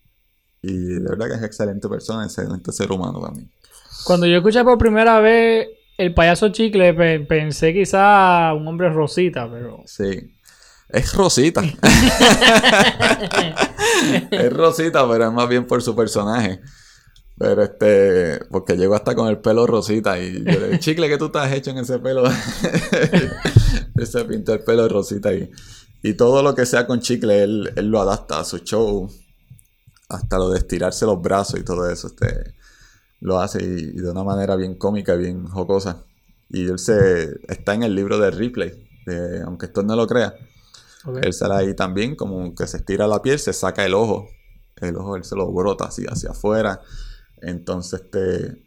y 0.61 0.73
de 0.73 1.01
verdad 1.01 1.29
que 1.29 1.37
es 1.37 1.43
excelente 1.43 1.89
persona, 1.89 2.25
excelente 2.25 2.73
ser 2.73 2.93
humano 2.93 3.19
también. 3.19 3.51
Cuando 4.05 4.27
yo 4.27 4.37
escuché 4.37 4.63
por 4.63 4.77
primera 4.77 5.19
vez 5.21 5.67
el 5.97 6.13
payaso 6.13 6.51
chicle, 6.51 6.93
pensé 7.25 7.73
quizá 7.73 8.53
un 8.53 8.69
hombre 8.69 8.91
rosita, 8.91 9.51
pero... 9.51 9.83
Sí. 9.87 10.31
Es 10.93 11.15
Rosita. 11.15 11.63
es 14.31 14.53
Rosita, 14.53 15.09
pero 15.09 15.27
es 15.27 15.33
más 15.33 15.49
bien 15.49 15.67
por 15.67 15.83
su 15.83 15.95
personaje. 15.95 16.61
Pero 17.39 17.63
este, 17.63 18.41
porque 18.51 18.77
llegó 18.77 18.95
hasta 18.95 19.15
con 19.15 19.29
el 19.29 19.39
pelo 19.39 19.67
rosita 19.67 20.21
y 20.21 20.45
yo 20.45 20.61
le 20.61 20.79
chicle 20.79 21.09
que 21.09 21.17
tú 21.17 21.27
estás 21.27 21.51
hecho 21.53 21.71
en 21.71 21.79
ese 21.79 21.99
pelo. 21.99 22.25
se 24.05 24.25
pintó 24.27 24.53
el 24.53 24.63
pelo 24.63 24.87
rosita 24.89 25.33
y, 25.33 25.51
y 26.03 26.15
todo 26.15 26.43
lo 26.43 26.55
que 26.55 26.67
sea 26.67 26.87
con 26.87 27.01
chicle, 27.01 27.43
él, 27.43 27.73
él, 27.77 27.87
lo 27.87 28.01
adapta 28.01 28.41
a 28.41 28.45
su 28.45 28.59
show. 28.59 29.11
Hasta 30.09 30.37
lo 30.37 30.51
de 30.51 30.59
estirarse 30.59 31.07
los 31.07 31.23
brazos 31.23 31.61
y 31.61 31.63
todo 31.63 31.89
eso, 31.89 32.09
este, 32.09 32.55
lo 33.21 33.41
hace 33.41 33.63
y, 33.63 33.93
de 33.93 34.11
una 34.11 34.25
manera 34.25 34.57
bien 34.57 34.75
cómica, 34.75 35.15
bien 35.15 35.47
jocosa. 35.47 36.05
Y 36.51 36.67
él 36.67 36.79
se, 36.79 37.41
está 37.49 37.75
en 37.75 37.85
el 37.85 37.95
libro 37.95 38.19
de 38.19 38.31
Ripley, 38.33 38.87
aunque 39.47 39.67
esto 39.67 39.83
no 39.83 39.97
lo 39.97 40.07
crea. 40.07 40.35
Él 41.23 41.33
sale 41.33 41.55
ahí 41.55 41.75
también, 41.75 42.15
como 42.15 42.55
que 42.55 42.67
se 42.67 42.79
estira 42.79 43.07
la 43.07 43.23
piel, 43.23 43.39
se 43.39 43.53
saca 43.53 43.85
el 43.85 43.95
ojo. 43.95 44.29
El 44.77 44.97
ojo 44.97 45.17
él 45.17 45.25
se 45.25 45.37
lo 45.37 45.51
brota 45.53 45.87
así 45.87 46.05
hacia 46.09 46.31
afuera. 46.31 46.81
Entonces, 47.41 48.03
este. 48.03 48.63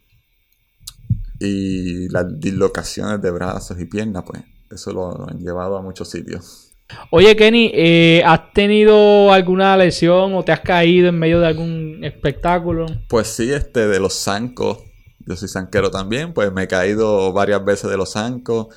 Y 1.40 2.08
las 2.08 2.40
dislocaciones 2.40 3.20
de 3.20 3.30
brazos 3.30 3.78
y 3.80 3.86
piernas, 3.86 4.24
pues, 4.26 4.42
eso 4.70 4.92
lo 4.92 5.28
han 5.28 5.38
llevado 5.38 5.76
a 5.76 5.82
muchos 5.82 6.08
sitios. 6.08 6.70
Oye, 7.10 7.34
Kenny, 7.34 7.70
eh, 7.74 8.22
¿has 8.24 8.52
tenido 8.52 9.32
alguna 9.32 9.76
lesión 9.76 10.34
o 10.34 10.42
te 10.42 10.52
has 10.52 10.60
caído 10.60 11.08
en 11.08 11.18
medio 11.18 11.40
de 11.40 11.46
algún 11.46 12.04
espectáculo? 12.04 12.86
Pues 13.08 13.28
sí, 13.28 13.52
este, 13.52 13.88
de 13.88 14.00
los 14.00 14.14
zancos. 14.14 14.78
Yo 15.26 15.36
soy 15.36 15.48
zanquero 15.48 15.90
también, 15.90 16.34
pues 16.34 16.52
me 16.52 16.64
he 16.64 16.68
caído 16.68 17.32
varias 17.32 17.64
veces 17.64 17.90
de 17.90 17.96
los 17.96 18.12
zancos. 18.12 18.68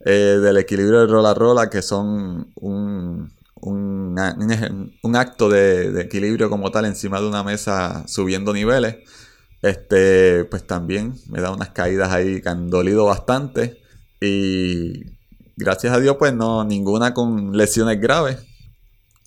Eh, 0.00 0.38
del 0.42 0.58
equilibrio 0.58 1.00
de 1.00 1.06
rola 1.06 1.32
rola, 1.32 1.70
que 1.70 1.80
son 1.80 2.52
un, 2.56 3.32
un, 3.62 5.16
acto 5.16 5.48
de, 5.48 6.00
equilibrio 6.00 6.50
como 6.50 6.70
tal 6.70 6.84
encima 6.84 7.20
de 7.20 7.28
una 7.28 7.42
mesa 7.42 8.04
subiendo 8.06 8.52
niveles. 8.52 8.96
Este, 9.62 10.44
pues 10.44 10.66
también 10.66 11.14
me 11.30 11.40
da 11.40 11.50
unas 11.50 11.70
caídas 11.70 12.12
ahí 12.12 12.42
que 12.42 12.48
han 12.48 12.68
dolido 12.68 13.06
bastante. 13.06 13.80
Y 14.20 15.04
gracias 15.56 15.94
a 15.94 16.00
Dios, 16.00 16.16
pues 16.18 16.34
no, 16.34 16.64
ninguna 16.64 17.14
con 17.14 17.56
lesiones 17.56 18.00
graves. 18.00 18.38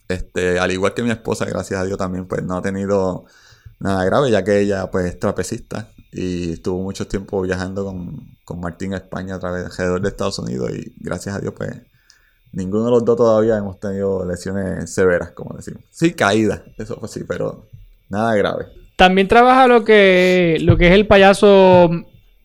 Este, 0.07 0.59
al 0.59 0.71
igual 0.71 0.93
que 0.93 1.03
mi 1.03 1.11
esposa, 1.11 1.45
gracias 1.45 1.79
a 1.81 1.85
Dios 1.85 1.97
también, 1.97 2.27
pues 2.27 2.43
no 2.43 2.57
ha 2.57 2.61
tenido 2.61 3.25
nada 3.79 4.05
grave, 4.05 4.31
ya 4.31 4.43
que 4.43 4.59
ella 4.59 4.89
pues 4.91 5.05
es 5.05 5.19
trapecista 5.19 5.91
y 6.17 6.53
estuvo 6.53 6.81
mucho 6.81 7.07
tiempo 7.07 7.41
viajando 7.41 7.85
con, 7.85 8.59
Martín 8.59 8.93
a 8.93 8.97
España 8.97 9.35
a 9.35 9.39
través 9.39 9.65
alrededor 9.65 10.01
de 10.01 10.09
Estados 10.09 10.39
Unidos 10.39 10.71
y 10.73 10.93
gracias 10.99 11.35
a 11.35 11.39
Dios 11.39 11.53
pues 11.55 11.69
ninguno 12.53 12.85
de 12.85 12.91
los 12.91 13.05
dos 13.05 13.17
todavía 13.17 13.57
hemos 13.57 13.79
tenido 13.79 14.25
lesiones 14.25 14.91
severas, 14.91 15.31
como 15.31 15.55
decimos. 15.55 15.83
Sí, 15.91 16.13
caídas, 16.13 16.61
eso 16.77 16.97
fue 16.97 17.09
sí, 17.09 17.21
pero 17.27 17.67
nada 18.09 18.35
grave. 18.35 18.67
También 18.95 19.27
trabaja 19.27 19.67
lo 19.67 19.83
que, 19.83 20.57
lo 20.61 20.77
que 20.77 20.87
es 20.87 20.93
el 20.93 21.05
payaso 21.05 21.89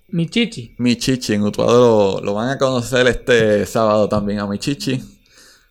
Michichi. 0.08 0.74
Michichi, 0.78 1.35
en 1.35 1.42
Utuado 1.42 2.20
lo, 2.20 2.24
lo 2.24 2.35
van 2.35 2.50
a 2.50 2.58
conocer 2.58 3.06
este 3.06 3.64
sábado 3.64 4.08
también 4.08 4.40
a 4.40 4.46
Michichi. 4.46 5.02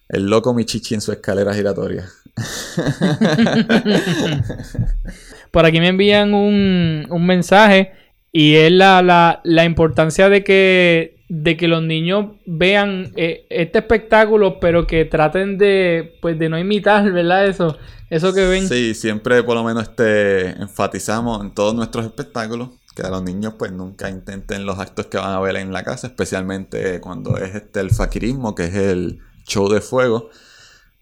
El 0.10 0.26
loco 0.26 0.54
Michichi 0.54 0.96
en 0.96 1.02
su 1.02 1.12
escalera 1.12 1.54
giratoria. 1.54 2.10
Por 5.52 5.66
aquí 5.66 5.80
me 5.80 5.90
envían 5.90 6.34
un, 6.34 7.26
mensaje 7.26 7.94
y 8.32 8.56
es 8.56 8.72
la, 8.72 9.42
importancia 9.66 10.30
de 10.30 10.44
que, 10.44 11.24
de 11.30 11.58
que 11.58 11.68
los 11.68 11.84
niños 11.84 12.38
vean 12.46 13.12
eh, 13.16 13.46
este 13.50 13.80
espectáculo, 13.80 14.60
pero 14.60 14.88
que 14.88 15.06
traten 15.06 15.58
de, 15.58 16.18
pues, 16.22 16.40
de 16.40 16.50
no 16.50 16.58
imitar, 16.58 17.12
¿verdad? 17.12 17.48
Eso, 17.48 17.78
eso 18.10 18.34
que 18.34 18.46
ven. 18.46 18.68
Sí, 18.68 18.94
siempre 18.94 19.44
por 19.44 19.56
lo 19.56 19.64
menos 19.64 19.84
este, 19.84 20.50
enfatizamos 20.62 21.42
en 21.42 21.54
todos 21.54 21.76
nuestros 21.76 22.06
espectáculos 22.06 22.70
que 22.96 23.04
a 23.04 23.10
los 23.10 23.24
niños 23.24 23.54
pues 23.58 23.72
nunca 23.72 24.10
intenten 24.10 24.66
los 24.66 24.80
actos 24.80 25.08
que 25.08 25.18
van 25.18 25.32
a 25.32 25.40
ver 25.40 25.56
en 25.56 25.72
la 25.72 25.84
casa, 25.84 26.08
especialmente 26.08 27.00
cuando 27.00 27.38
es 27.38 27.56
este 27.56 27.80
el 27.80 27.92
faquirismo, 27.92 28.54
que 28.54 28.66
es 28.66 28.76
el 28.76 29.20
show 29.48 29.70
de 29.70 29.82
fuego 29.82 30.30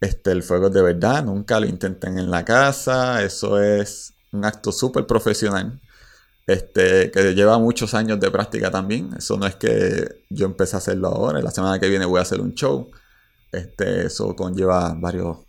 este, 0.01 0.31
el 0.31 0.43
fuego 0.43 0.67
es 0.67 0.73
de 0.73 0.81
verdad, 0.81 1.23
nunca 1.23 1.59
lo 1.59 1.65
intenten 1.65 2.17
en 2.17 2.31
la 2.31 2.45
casa, 2.45 3.23
eso 3.23 3.61
es 3.61 4.13
un 4.31 4.45
acto 4.45 4.71
súper 4.71 5.05
profesional, 5.05 5.79
este, 6.47 7.11
que 7.11 7.35
lleva 7.35 7.59
muchos 7.59 7.93
años 7.93 8.19
de 8.19 8.31
práctica 8.31 8.71
también, 8.71 9.09
eso 9.17 9.37
no 9.37 9.45
es 9.45 9.55
que 9.55 10.23
yo 10.29 10.45
empecé 10.45 10.75
a 10.75 10.79
hacerlo 10.79 11.09
ahora, 11.09 11.41
la 11.41 11.51
semana 11.51 11.79
que 11.79 11.89
viene 11.89 12.05
voy 12.05 12.19
a 12.19 12.23
hacer 12.23 12.39
un 12.39 12.53
show, 12.53 12.89
este, 13.51 14.05
eso 14.05 14.35
conlleva 14.35 14.95
varios, 14.97 15.39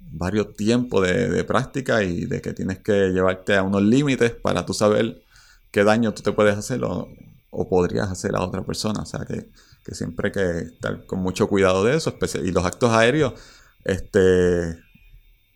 varios 0.00 0.54
tiempos 0.56 1.06
de, 1.06 1.44
práctica 1.44 2.02
y 2.02 2.24
de 2.24 2.40
que 2.40 2.52
tienes 2.54 2.78
que 2.78 3.10
llevarte 3.10 3.56
a 3.56 3.62
unos 3.62 3.82
límites 3.82 4.30
para 4.32 4.64
tú 4.64 4.72
saber 4.74 5.22
qué 5.70 5.84
daño 5.84 6.14
tú 6.14 6.22
te 6.22 6.32
puedes 6.32 6.56
hacer 6.56 6.82
o, 6.84 7.08
podrías 7.68 8.10
hacer 8.10 8.34
a 8.36 8.42
otra 8.42 8.64
persona, 8.64 9.02
o 9.02 9.06
sea 9.06 9.26
que, 9.26 9.50
que 9.84 9.94
siempre 9.94 10.28
hay 10.28 10.32
que 10.32 10.58
estar 10.72 11.04
con 11.06 11.20
mucho 11.20 11.46
cuidado 11.48 11.84
de 11.84 11.96
eso, 11.96 12.16
y 12.42 12.50
los 12.50 12.64
actos 12.64 12.90
aéreos 12.90 13.34
este, 13.84 14.78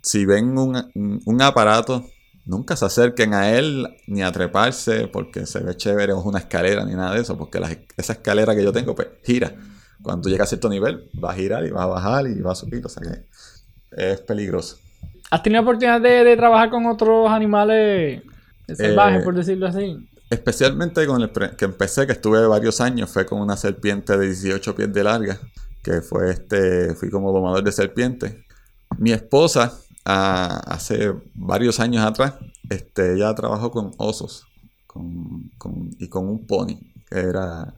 si 0.02 0.24
ven 0.24 0.56
un, 0.58 1.42
aparato, 1.42 2.06
nunca 2.44 2.76
se 2.76 2.84
acerquen 2.84 3.34
a 3.34 3.50
él 3.50 3.88
ni 4.06 4.22
a 4.22 4.32
treparse 4.32 5.08
porque 5.08 5.46
se 5.46 5.60
ve 5.60 5.76
chévere, 5.76 6.12
o 6.12 6.20
es 6.20 6.26
una 6.26 6.38
escalera 6.38 6.84
ni 6.84 6.94
nada 6.94 7.14
de 7.14 7.20
eso, 7.20 7.36
porque 7.36 7.60
esa 7.96 8.12
escalera 8.12 8.54
que 8.54 8.64
yo 8.64 8.72
tengo, 8.72 8.94
pues 8.94 9.08
gira. 9.24 9.54
Cuando 10.02 10.28
llega 10.28 10.44
a 10.44 10.46
cierto 10.46 10.68
nivel, 10.68 11.10
va 11.22 11.32
a 11.32 11.34
girar 11.34 11.64
y 11.66 11.70
va 11.70 11.84
a 11.84 11.86
bajar 11.86 12.26
y 12.26 12.40
va 12.40 12.52
a 12.52 12.54
subir, 12.54 12.84
o 12.84 12.88
sea 12.88 13.02
que 13.02 14.10
es 14.10 14.20
peligroso. 14.20 14.78
¿Has 15.30 15.42
tenido 15.42 15.62
oportunidad 15.62 16.00
de, 16.00 16.36
trabajar 16.36 16.70
con 16.70 16.86
otros 16.86 17.28
animales 17.30 18.22
salvajes, 18.68 19.20
eh, 19.20 19.24
por 19.24 19.34
decirlo 19.34 19.66
así? 19.66 20.08
Especialmente 20.30 21.06
con 21.06 21.22
el 21.22 21.30
que 21.30 21.64
empecé, 21.64 22.06
que 22.06 22.12
estuve 22.12 22.46
varios 22.46 22.80
años, 22.80 23.10
fue 23.10 23.26
con 23.26 23.40
una 23.40 23.56
serpiente 23.56 24.16
de 24.16 24.26
18 24.26 24.74
pies 24.74 24.92
de 24.92 25.04
larga 25.04 25.40
que 25.86 26.00
fue 26.00 26.32
este, 26.32 26.96
fui 26.96 27.10
como 27.10 27.30
domador 27.30 27.62
de 27.62 27.70
serpientes. 27.70 28.34
Mi 28.98 29.12
esposa, 29.12 29.72
hace 30.04 31.14
varios 31.32 31.78
años 31.78 32.04
atrás, 32.04 32.34
este, 32.68 33.14
ella 33.14 33.32
trabajó 33.36 33.70
con 33.70 33.92
osos 33.96 34.48
y 35.98 36.08
con 36.08 36.28
un 36.28 36.44
pony, 36.44 36.80
que 37.08 37.20
era, 37.20 37.72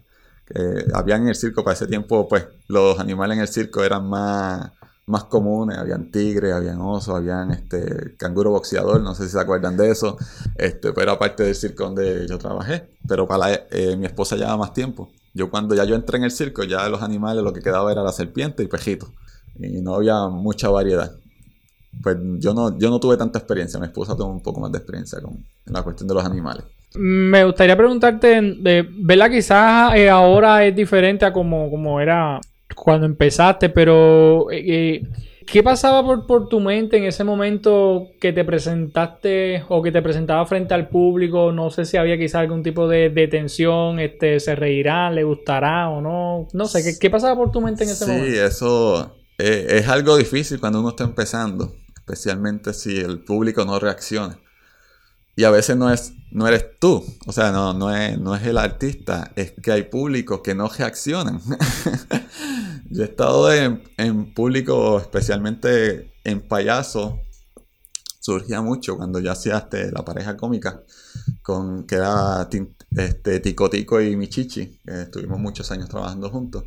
que 0.47 0.87
habían 0.95 1.23
en 1.23 1.29
el 1.29 1.35
circo 1.35 1.63
para 1.63 1.75
ese 1.75 1.87
tiempo, 1.87 2.27
pues 2.27 2.47
los 2.69 2.99
animales 2.99 3.37
en 3.37 3.43
el 3.43 3.49
circo 3.49 3.85
eran 3.85 4.09
más, 4.09 4.73
más 5.05 5.25
comunes, 5.25 5.77
habían 5.77 6.11
tigres, 6.11 6.55
habían 6.55 6.81
osos, 6.81 7.15
habían 7.15 7.51
este 7.51 8.17
canguro 8.17 8.53
boxeador, 8.53 9.03
no 9.03 9.15
sé 9.15 9.25
si 9.25 9.33
se 9.33 9.41
acuerdan 9.41 9.77
de 9.77 9.91
eso, 9.91 10.17
este, 10.57 10.95
pero 10.95 11.13
aparte 11.13 11.43
del 11.43 11.55
circo 11.55 11.85
donde 11.85 12.27
yo 12.27 12.39
trabajé, 12.39 12.89
pero 13.07 13.29
para 13.29 13.53
eh, 13.53 13.97
mi 13.99 14.07
esposa 14.07 14.37
llevaba 14.37 14.57
más 14.57 14.73
tiempo. 14.73 15.11
Yo 15.35 15.51
cuando 15.51 15.75
ya 15.75 15.85
yo 15.85 15.95
entré 15.95 16.19
en 16.19 16.25
el 16.25 16.31
circo, 16.31 16.65
ya 16.65 16.89
los 16.89 17.03
animales 17.03 17.43
lo 17.45 17.53
que 17.53 17.61
quedaba 17.61 17.93
era 17.93 18.03
la 18.03 18.13
serpiente 18.13 18.63
y 18.63 18.67
pejito. 18.67 19.13
Y 19.59 19.81
no 19.81 19.95
había 19.95 20.29
mucha 20.29 20.69
variedad. 20.69 21.13
pues 22.03 22.17
yo 22.39 22.55
no, 22.55 22.79
yo 22.79 22.91
no 22.91 23.01
tuve 23.01 23.17
tanta 23.17 23.39
experiencia. 23.39 23.79
Mi 23.81 23.87
esposa 23.87 24.17
tuvo 24.17 24.29
un 24.29 24.43
poco 24.43 24.61
más 24.61 24.73
de 24.73 24.79
experiencia 24.79 25.21
con 25.21 25.45
la 25.67 25.83
cuestión 25.83 26.09
de 26.09 26.15
los 26.15 26.25
animales. 26.25 26.65
Me 26.95 27.45
gustaría 27.45 27.77
preguntarte, 27.77 28.41
de, 28.41 28.87
¿verdad? 28.91 29.31
Quizás 29.31 29.95
eh, 29.95 30.09
ahora 30.09 30.65
es 30.65 30.75
diferente 30.75 31.25
a 31.27 31.33
como, 31.33 31.71
como 31.71 32.01
era 32.01 32.41
cuando 32.75 33.07
empezaste, 33.07 33.69
pero 33.69 34.51
eh, 34.51 34.65
eh, 34.67 35.03
¿qué 35.51 35.63
pasaba 35.63 36.05
por, 36.05 36.27
por, 36.27 36.49
tu 36.49 36.61
mente 36.61 36.97
en 36.97 37.05
ese 37.05 37.25
momento 37.25 38.09
que 38.21 38.33
te 38.33 38.45
presentaste 38.45 39.65
o 39.69 39.83
que 39.83 39.93
te 39.93 40.03
presentaba 40.03 40.45
frente 40.47 40.75
al 40.75 40.89
público? 40.89 41.53
No 41.53 41.71
sé 41.71 41.85
si 41.85 41.97
había 41.97 42.19
quizás 42.19 42.41
algún 42.41 42.63
tipo 42.63 42.89
de, 42.89 43.11
de 43.11 43.29
tensión, 43.29 43.99
este, 44.01 44.41
se 44.41 44.55
reirán, 44.55 45.15
le 45.15 45.25
gustará 45.25 45.89
o 45.89 46.01
no. 46.01 46.49
No 46.53 46.67
sé, 46.67 46.83
¿qué, 46.83 46.99
qué 46.99 47.11
pasaba 47.11 47.37
por 47.37 47.51
tu 47.51 47.61
mente 47.61 47.85
en 47.85 47.91
ese 47.91 48.07
momento? 48.07 48.27
Sí, 48.27 48.39
eso 48.39 49.17
es 49.39 49.89
algo 49.89 50.17
difícil 50.17 50.59
cuando 50.59 50.81
uno 50.81 50.91
está 50.91 51.05
empezando, 51.05 51.73
especialmente 51.95 52.73
si 52.73 52.99
el 52.99 53.21
público 53.21 53.65
no 53.65 53.79
reacciona. 53.79 54.39
Y 55.37 55.45
a 55.45 55.51
veces 55.51 55.77
no 55.77 55.93
es 55.93 56.13
no 56.31 56.47
eres 56.47 56.79
tú, 56.79 57.05
o 57.27 57.33
sea, 57.33 57.53
no, 57.53 57.73
no, 57.73 57.95
es, 57.95 58.19
no 58.19 58.35
es 58.35 58.47
el 58.47 58.59
artista, 58.59 59.33
es 59.35 59.53
que 59.63 59.73
hay 59.73 59.85
públicos 59.85 60.41
que 60.45 60.55
no 60.55 60.69
reaccionan. 60.69 61.41
Yo 62.91 63.03
he 63.03 63.07
estado 63.07 63.53
en, 63.53 64.35
público, 64.35 64.99
especialmente 64.99 66.15
en 66.25 66.47
payaso, 66.47 67.21
surgía 68.21 68.63
mucho 68.63 68.97
cuando 68.97 69.21
yo 69.21 69.31
hacía 69.33 69.59
este, 69.59 69.93
la 69.93 70.05
pareja 70.05 70.37
cómica, 70.37 70.83
con, 71.43 71.87
que 71.87 71.97
era 71.97 72.49
este, 72.91 73.41
Tico 73.41 73.69
Tico 73.69 74.01
y 74.01 74.17
Michichi, 74.17 74.81
que 74.85 75.03
estuvimos 75.03 75.39
muchos 75.39 75.71
años 75.71 75.89
trabajando 75.89 76.31
juntos. 76.31 76.65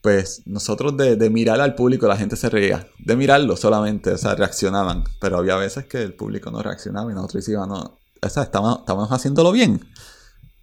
Pues 0.00 0.42
nosotros 0.46 0.96
de, 0.96 1.30
mirar 1.30 1.60
al 1.60 1.74
público 1.74 2.06
la 2.06 2.16
gente 2.16 2.36
se 2.36 2.48
reía, 2.48 2.88
de 2.98 3.16
mirarlo 3.16 3.56
solamente, 3.56 4.12
o 4.12 4.18
sea, 4.18 4.34
reaccionaban, 4.34 5.04
pero 5.20 5.36
había 5.38 5.56
veces 5.56 5.84
que 5.86 6.02
el 6.02 6.14
público 6.14 6.50
no 6.50 6.62
reaccionaba 6.62 7.10
y 7.10 7.14
nosotros 7.14 7.46
íbamos, 7.48 7.90
o 8.22 8.28
sea, 8.28 8.44
estábamos, 8.44 9.12
haciéndolo 9.12 9.52
bien. 9.52 9.80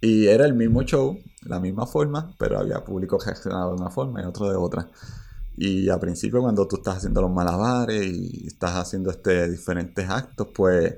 Y 0.00 0.26
era 0.26 0.46
el 0.46 0.54
mismo 0.54 0.82
show, 0.82 1.18
la 1.42 1.60
misma 1.60 1.86
forma, 1.86 2.34
pero 2.38 2.58
había 2.58 2.84
público 2.84 3.18
reaccionado 3.18 3.74
de 3.74 3.80
una 3.80 3.90
forma 3.90 4.22
y 4.22 4.24
otro 4.24 4.48
de 4.48 4.56
otra. 4.56 4.88
Y 5.56 5.88
al 5.88 5.98
principio 5.98 6.40
cuando 6.40 6.68
tú 6.68 6.76
estás 6.76 6.98
haciendo 6.98 7.20
los 7.20 7.32
malabares 7.32 8.06
y 8.06 8.46
estás 8.46 8.76
haciendo 8.76 9.10
este 9.10 9.50
diferentes 9.50 10.08
actos, 10.08 10.48
pues 10.54 10.96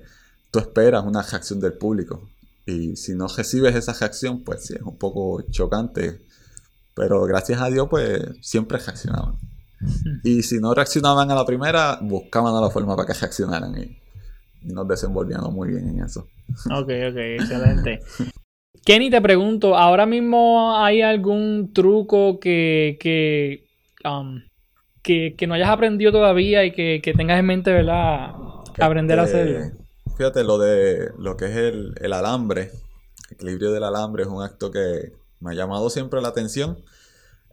tú 0.51 0.59
esperas 0.59 1.05
una 1.05 1.23
reacción 1.23 1.61
del 1.61 1.73
público. 1.73 2.29
Y 2.67 2.97
si 2.97 3.15
no 3.15 3.27
recibes 3.27 3.75
esa 3.75 3.95
reacción, 3.95 4.43
pues 4.45 4.67
sí, 4.67 4.75
es 4.75 4.83
un 4.83 4.99
poco 4.99 5.43
chocante. 5.51 6.21
Pero 6.95 7.23
gracias 7.25 7.61
a 7.61 7.71
Dios, 7.71 7.89
pues 7.89 8.23
siempre 8.43 8.79
reaccionaban. 8.79 9.37
Y 10.25 10.43
si 10.43 10.59
no 10.59 10.75
reaccionaban 10.75 11.31
a 11.31 11.35
la 11.35 11.47
primera, 11.47 11.99
buscaban 12.03 12.55
a 12.55 12.61
la 12.61 12.69
forma 12.69 12.95
para 12.97 13.07
que 13.07 13.19
reaccionaran. 13.19 13.79
Y 13.79 14.01
y 14.63 14.73
nos 14.73 14.87
desenvolvíamos 14.87 15.53
muy 15.53 15.69
bien 15.69 15.89
en 15.89 16.05
eso. 16.05 16.29
Ok, 16.67 16.91
ok, 17.11 17.17
excelente. 17.39 18.01
Kenny, 18.85 19.11
te 19.11 19.21
pregunto, 19.21 19.77
¿ahora 19.77 20.07
mismo 20.07 20.77
hay 20.77 21.03
algún 21.03 21.73
truco 21.73 22.41
que, 22.41 22.97
que, 23.01 23.67
um, 24.05 24.43
que, 25.03 25.35
no 25.47 25.55
hayas 25.55 25.69
aprendido 25.69 26.13
todavía 26.13 26.65
y 26.65 26.73
que, 26.73 27.13
tengas 27.17 27.39
en 27.39 27.47
mente, 27.47 27.73
¿verdad? 27.73 28.33
Aprender 28.81 29.19
a 29.19 29.25
hacerlo. 29.25 29.59
Este, 29.59 29.77
fíjate, 30.17 30.45
lo 30.45 30.59
de 30.59 31.11
lo 31.19 31.37
que 31.37 31.47
es 31.47 31.57
el, 31.57 31.95
el 32.01 32.13
alambre, 32.13 32.71
el 33.29 33.35
equilibrio 33.35 33.73
del 33.73 33.85
alambre 33.85 34.23
es 34.23 34.29
un 34.29 34.43
acto 34.43 34.71
que 34.71 35.13
me 35.41 35.51
ha 35.51 35.55
llamado 35.55 35.91
siempre 35.91 36.21
la 36.21 36.29
atención. 36.29 36.79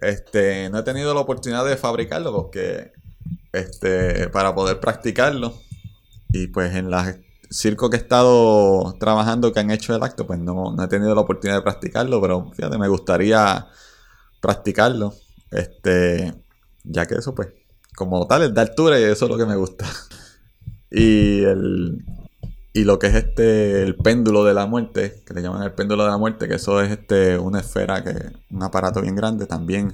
Este, 0.02 0.70
no 0.70 0.80
he 0.80 0.84
tenido 0.84 1.14
la 1.14 1.22
oportunidad 1.22 1.66
de 1.66 1.76
fabricarlo 1.76 2.32
porque 2.32 2.92
este, 3.52 4.30
para 4.30 4.54
poder 4.54 4.80
practicarlo 4.80 5.54
y 6.30 6.48
pues 6.48 6.76
en 6.76 6.92
los 6.92 7.04
circos 7.50 7.90
que 7.90 7.98
he 7.98 8.00
estado 8.00 8.96
trabajando 9.00 9.52
que 9.52 9.60
han 9.60 9.72
hecho 9.72 9.96
el 9.96 10.04
acto, 10.04 10.28
pues 10.28 10.40
no, 10.40 10.76
he 10.84 10.88
tenido 10.88 11.16
la 11.16 11.22
oportunidad 11.22 11.58
de 11.58 11.64
practicarlo, 11.64 12.22
pero 12.22 12.52
fíjate, 12.52 12.78
me 12.78 12.88
gustaría 12.88 13.68
practicarlo. 14.42 15.14
Este, 15.52 16.34
ya 16.84 17.06
que 17.06 17.16
eso, 17.16 17.34
pues, 17.34 17.50
como 17.96 18.28
tal, 18.28 18.44
es 18.44 18.54
de 18.54 18.62
altura 18.62 19.00
y 19.00 19.04
eso 19.04 19.26
es 19.26 19.32
lo 19.32 19.38
que 19.38 19.46
me 19.46 19.56
gusta. 19.56 19.86
Y 20.90 21.44
el. 21.44 22.06
Y 22.74 22.86
lo 22.86 22.98
que 22.98 23.08
es 23.08 23.16
este, 23.16 23.84
el 23.84 23.96
péndulo 23.96 24.46
de 24.46 24.54
la 24.54 24.68
muerte, 24.68 25.22
que 25.26 25.34
le 25.34 25.42
llaman 25.42 25.64
el 25.64 25.74
péndulo 25.74 26.04
de 26.04 26.12
la 26.12 26.18
muerte, 26.18 26.48
que 26.48 26.56
eso 26.56 26.80
es 26.80 26.92
este, 26.92 27.38
una 27.38 27.60
esfera, 27.60 28.04
que 28.06 28.14
un 28.52 28.64
aparato 28.64 29.02
bien 29.02 29.16
grande. 29.16 29.48
También 29.48 29.94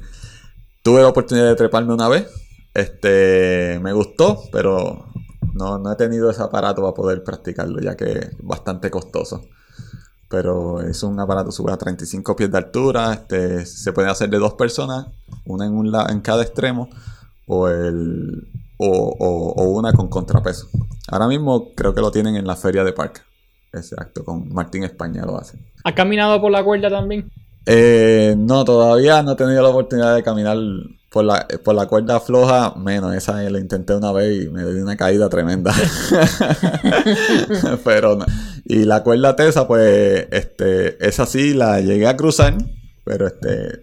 tuve 0.84 1.02
la 1.02 1.08
oportunidad 1.08 1.48
de 1.48 1.56
treparme 1.56 1.94
una 1.96 2.10
vez. 2.10 2.28
Este, 2.74 3.80
me 3.82 3.94
gustó, 3.94 4.44
pero 4.52 5.08
no, 5.64 5.78
no 5.78 5.92
he 5.94 5.96
tenido 5.96 6.30
ese 6.30 6.44
aparato 6.44 6.82
para 6.82 6.94
poder 6.94 7.24
practicarlo, 7.24 7.80
ya 7.80 7.96
que 7.96 8.12
es 8.12 8.30
bastante 8.40 8.92
costoso. 8.92 9.46
Pero 10.30 10.82
es 10.82 11.04
un 11.04 11.20
aparato 11.20 11.52
sube 11.52 11.72
a 11.72 11.78
35 11.78 12.36
pies 12.36 12.52
de 12.52 12.58
altura. 12.58 13.14
Este, 13.14 13.66
se 13.66 13.94
puede 13.94 14.10
hacer 14.10 14.30
de 14.30 14.40
dos 14.40 14.56
personas, 14.56 15.08
una 15.46 15.66
en, 15.66 15.74
un 15.74 15.94
en 16.10 16.20
cada 16.22 16.44
extremo, 16.44 16.90
o, 17.48 17.70
el, 17.70 18.48
o, 18.78 19.64
una 19.64 19.94
con 19.94 20.10
contrapeso. 20.10 20.68
Ahora 21.08 21.28
mismo 21.28 21.74
creo 21.76 21.94
que 21.94 22.02
lo 22.02 22.12
tienen 22.12 22.36
en 22.36 22.46
la 22.46 22.56
feria 22.56 22.84
de 22.84 22.92
parque. 22.92 23.22
Exacto, 23.72 24.26
con 24.26 24.54
Martín 24.54 24.84
España 24.84 25.26
lo 25.26 25.38
hace. 25.38 25.58
¿Has 25.84 25.94
caminado 25.94 26.42
por 26.42 26.52
la 26.52 26.64
cuerda 26.64 26.90
también? 26.90 27.32
Eh, 27.66 28.36
no, 28.38 28.66
todavía 28.66 29.24
no 29.24 29.32
he 29.32 29.36
tenido 29.36 29.62
la 29.62 29.70
oportunidad 29.70 30.16
de 30.16 30.24
caminar 30.24 30.58
por 31.14 31.24
la, 31.24 31.48
por 31.64 31.76
la 31.76 31.86
cuerda 31.86 32.20
floja, 32.20 32.74
menos. 32.76 33.14
Esa 33.14 33.40
la 33.44 33.60
intenté 33.60 33.94
una 33.94 34.12
vez 34.12 34.46
y 34.46 34.50
me 34.50 34.66
di 34.66 34.82
una 34.82 34.98
caída 34.98 35.30
tremenda. 35.30 35.72
pero 37.86 38.16
no. 38.16 38.26
Y 38.66 38.86
la 38.86 39.04
cuerda 39.04 39.36
tesa, 39.36 39.68
pues, 39.68 40.28
este, 40.32 41.06
esa 41.08 41.28
sí 41.28 41.54
la 41.54 41.80
llegué 41.82 42.08
a 42.08 42.18
cruzar, 42.18 42.56
pero 43.04 43.28
este, 43.28 43.82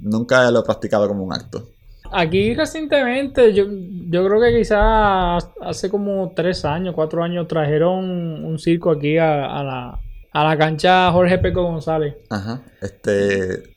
nunca 0.00 0.50
lo 0.50 0.60
he 0.60 0.64
practicado 0.64 1.06
como 1.06 1.22
un 1.22 1.32
acto. 1.32 1.68
Aquí 2.10 2.52
recientemente, 2.52 3.54
yo, 3.54 3.64
yo 4.10 4.26
creo 4.26 4.40
que 4.40 4.58
quizás 4.58 5.48
hace 5.60 5.88
como 5.88 6.32
tres 6.34 6.64
años, 6.64 6.96
cuatro 6.96 7.22
años, 7.22 7.46
trajeron 7.46 8.44
un 8.44 8.58
circo 8.58 8.90
aquí 8.90 9.18
a, 9.18 9.44
a 9.46 9.62
la, 9.62 10.00
a 10.32 10.44
la 10.44 10.58
cancha 10.58 11.12
Jorge 11.12 11.38
Peco 11.38 11.62
González. 11.62 12.16
Ajá. 12.28 12.60
Este, 12.80 13.71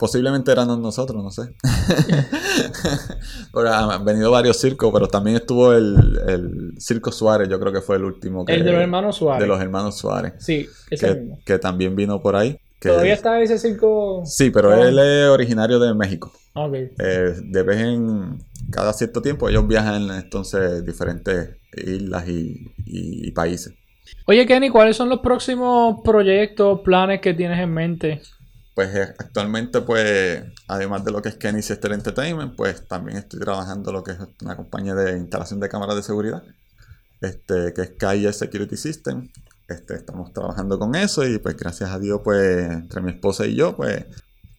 Posiblemente 0.00 0.50
éramos 0.50 0.78
nosotros, 0.78 1.22
no 1.22 1.30
sé. 1.30 1.54
Porque 3.52 3.68
han 3.68 4.02
venido 4.02 4.30
varios 4.30 4.56
circos, 4.56 4.90
pero 4.94 5.08
también 5.08 5.36
estuvo 5.36 5.74
el, 5.74 6.72
Circo 6.78 7.12
Suárez, 7.12 7.50
yo 7.50 7.60
creo 7.60 7.70
que 7.70 7.82
fue 7.82 7.96
el 7.96 8.04
último. 8.04 8.46
Que, 8.46 8.54
el 8.54 8.64
de 8.64 8.72
los 8.72 8.80
hermanos 8.80 9.16
Suárez. 9.16 9.42
De 9.42 9.46
los 9.46 9.60
hermanos 9.60 9.98
Suárez. 9.98 10.32
Sí, 10.38 10.66
ese 10.90 11.06
que, 11.06 11.14
mismo. 11.14 11.38
Que 11.44 11.58
también 11.58 11.94
vino 11.94 12.22
por 12.22 12.34
ahí. 12.34 12.58
¿Todavía 12.80 13.12
está 13.12 13.42
ese 13.42 13.58
circo? 13.58 14.22
Sí, 14.24 14.48
pero 14.48 14.72
él 14.74 14.98
es 14.98 15.28
originario 15.28 15.78
de 15.78 15.92
México. 15.92 16.32
Ok. 16.54 16.74
Eh, 16.74 17.34
de 17.38 17.62
vez 17.62 17.80
en 17.80 18.38
cada 18.70 18.94
cierto 18.94 19.20
tiempo 19.20 19.50
ellos 19.50 19.68
viajan 19.68 20.08
entonces 20.12 20.82
diferentes 20.82 21.58
islas 21.76 22.26
y, 22.26 22.72
y 22.86 23.30
países. 23.32 23.74
Oye, 24.24 24.46
Kenny, 24.46 24.70
¿cuáles 24.70 24.96
son 24.96 25.10
los 25.10 25.20
próximos 25.20 26.00
proyectos, 26.02 26.80
planes 26.80 27.20
que 27.20 27.34
tienes 27.34 27.58
en 27.58 27.74
mente? 27.74 28.22
Pues 28.74 28.94
eh, 28.94 29.14
actualmente, 29.18 29.80
pues, 29.80 30.42
además 30.68 31.04
de 31.04 31.12
lo 31.12 31.20
que 31.22 31.30
es 31.30 31.36
Kenny 31.36 31.62
Sister 31.62 31.92
Entertainment, 31.92 32.56
pues 32.56 32.86
también 32.86 33.18
estoy 33.18 33.40
trabajando 33.40 33.92
lo 33.92 34.04
que 34.04 34.12
es 34.12 34.18
una 34.42 34.56
compañía 34.56 34.94
de 34.94 35.16
instalación 35.16 35.60
de 35.60 35.68
cámaras 35.68 35.96
de 35.96 36.02
seguridad, 36.02 36.42
este, 37.20 37.72
que 37.74 37.82
es 37.82 37.90
KIS 37.90 38.36
Security 38.36 38.76
System. 38.76 39.28
Este, 39.68 39.94
estamos 39.94 40.32
trabajando 40.32 40.78
con 40.78 40.94
eso 40.96 41.24
y 41.26 41.38
pues 41.38 41.56
gracias 41.56 41.90
a 41.90 41.98
Dios, 41.98 42.20
pues, 42.24 42.70
entre 42.70 43.00
mi 43.00 43.12
esposa 43.12 43.46
y 43.46 43.54
yo, 43.54 43.76
pues, 43.76 44.04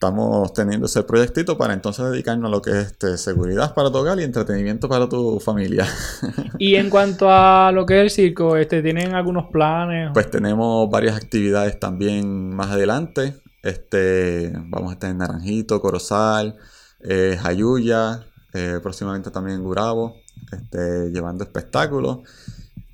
estamos 0.02 0.52
teniendo 0.54 0.88
ese 0.88 1.04
proyectito 1.04 1.60
para 1.60 1.74
entonces 1.74 2.10
dedicarnos 2.10 2.50
a 2.50 2.52
lo 2.52 2.62
que 2.62 2.72
es 2.72 2.88
este, 2.88 3.20
seguridad 3.20 3.76
para 3.76 3.92
tu 3.92 4.00
hogar 4.00 4.20
y 4.20 4.24
entretenimiento 4.24 4.90
para 4.90 5.08
tu 5.08 5.40
familia. 5.40 5.86
y 6.58 6.76
en 6.76 6.90
cuanto 6.90 7.30
a 7.30 7.72
lo 7.72 7.86
que 7.86 8.00
es 8.00 8.02
el 8.02 8.10
circo, 8.10 8.58
este, 8.58 8.82
¿tienen 8.82 9.14
algunos 9.14 9.52
planes? 9.52 10.10
Pues 10.12 10.32
tenemos 10.32 10.90
varias 10.90 11.16
actividades 11.16 11.80
también 11.80 12.50
más 12.50 12.72
adelante. 12.72 13.36
Este, 13.64 14.52
vamos 14.68 14.90
a 14.90 14.94
estar 14.94 15.12
en 15.12 15.20
Naranjito, 15.20 15.82
Corozal, 15.82 16.58
eh, 17.00 17.38
Jayuya, 17.40 18.26
eh, 18.54 18.80
próximamente 18.82 19.32
también 19.32 19.58
en 19.58 19.64
Gurabo, 19.64 20.16
este, 20.52 21.12
llevando 21.12 21.44
espectáculos. 21.44 22.20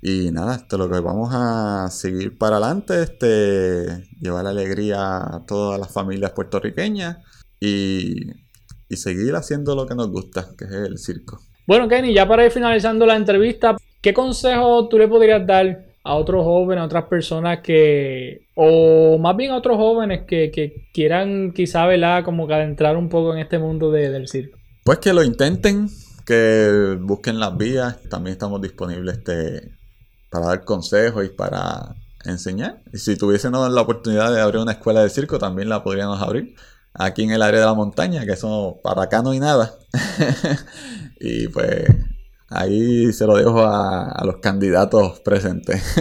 Y 0.00 0.30
nada, 0.30 0.54
esto 0.54 0.76
es 0.76 0.80
lo 0.80 0.90
que 0.90 1.00
vamos 1.00 1.30
a 1.32 1.88
seguir 1.90 2.38
para 2.38 2.56
adelante, 2.56 3.02
este, 3.02 4.08
llevar 4.20 4.44
la 4.44 4.50
alegría 4.50 5.16
a 5.16 5.44
todas 5.46 5.80
las 5.80 5.90
familias 5.90 6.30
puertorriqueñas 6.32 7.18
y, 7.58 8.30
y 8.88 8.96
seguir 8.96 9.34
haciendo 9.34 9.74
lo 9.74 9.86
que 9.86 9.96
nos 9.96 10.08
gusta, 10.08 10.48
que 10.56 10.66
es 10.66 10.70
el 10.70 10.98
circo. 10.98 11.40
Bueno, 11.66 11.88
Kenny, 11.88 12.14
ya 12.14 12.28
para 12.28 12.44
ir 12.44 12.52
finalizando 12.52 13.04
la 13.06 13.16
entrevista, 13.16 13.76
¿qué 14.00 14.14
consejo 14.14 14.88
tú 14.88 14.98
le 14.98 15.08
podrías 15.08 15.44
dar 15.46 15.87
a 16.08 16.14
otros 16.14 16.42
jóvenes, 16.42 16.80
a 16.80 16.86
otras 16.86 17.04
personas 17.04 17.58
que, 17.62 18.48
o 18.54 19.18
más 19.18 19.36
bien 19.36 19.50
a 19.50 19.56
otros 19.56 19.76
jóvenes 19.76 20.22
que, 20.26 20.88
quieran 20.94 21.52
quizá, 21.52 21.84
¿verdad? 21.84 22.24
Como 22.24 22.48
que 22.48 22.54
adentrar 22.54 22.96
un 22.96 23.10
poco 23.10 23.34
en 23.34 23.40
este 23.40 23.58
mundo 23.58 23.90
del 23.90 24.26
circo. 24.26 24.56
Pues 24.84 25.00
que 25.00 25.12
lo 25.12 25.22
intenten, 25.22 25.90
que 26.24 26.96
busquen 26.98 27.38
las 27.38 27.54
vías. 27.58 28.00
También 28.08 28.32
estamos 28.32 28.62
disponibles 28.62 29.18
este, 29.18 29.74
para 30.30 30.46
dar 30.46 30.64
consejos 30.64 31.26
y 31.26 31.28
para 31.28 31.94
enseñar. 32.24 32.82
Y 32.90 32.96
si 32.96 33.18
tuviésemos 33.18 33.70
la 33.70 33.82
oportunidad 33.82 34.32
de 34.32 34.40
abrir 34.40 34.62
una 34.62 34.72
escuela 34.72 35.02
de 35.02 35.10
circo, 35.10 35.38
también 35.38 35.68
la 35.68 35.84
podríamos 35.84 36.22
abrir. 36.22 36.54
Aquí 36.94 37.24
en 37.24 37.32
el 37.32 37.42
área 37.42 37.60
de 37.60 37.66
la 37.66 37.74
montaña, 37.74 38.24
que 38.24 38.32
eso 38.32 38.80
para 38.82 39.02
acá 39.02 39.20
no 39.20 39.32
hay 39.32 39.40
nada. 39.40 39.74
y 41.20 41.48
pues 41.48 41.84
ahí 42.48 43.12
se 43.12 43.26
lo 43.26 43.36
dejo 43.36 43.60
a, 43.62 44.22
los 44.24 44.36
candidatos 44.38 45.20
presentes. 45.20 45.82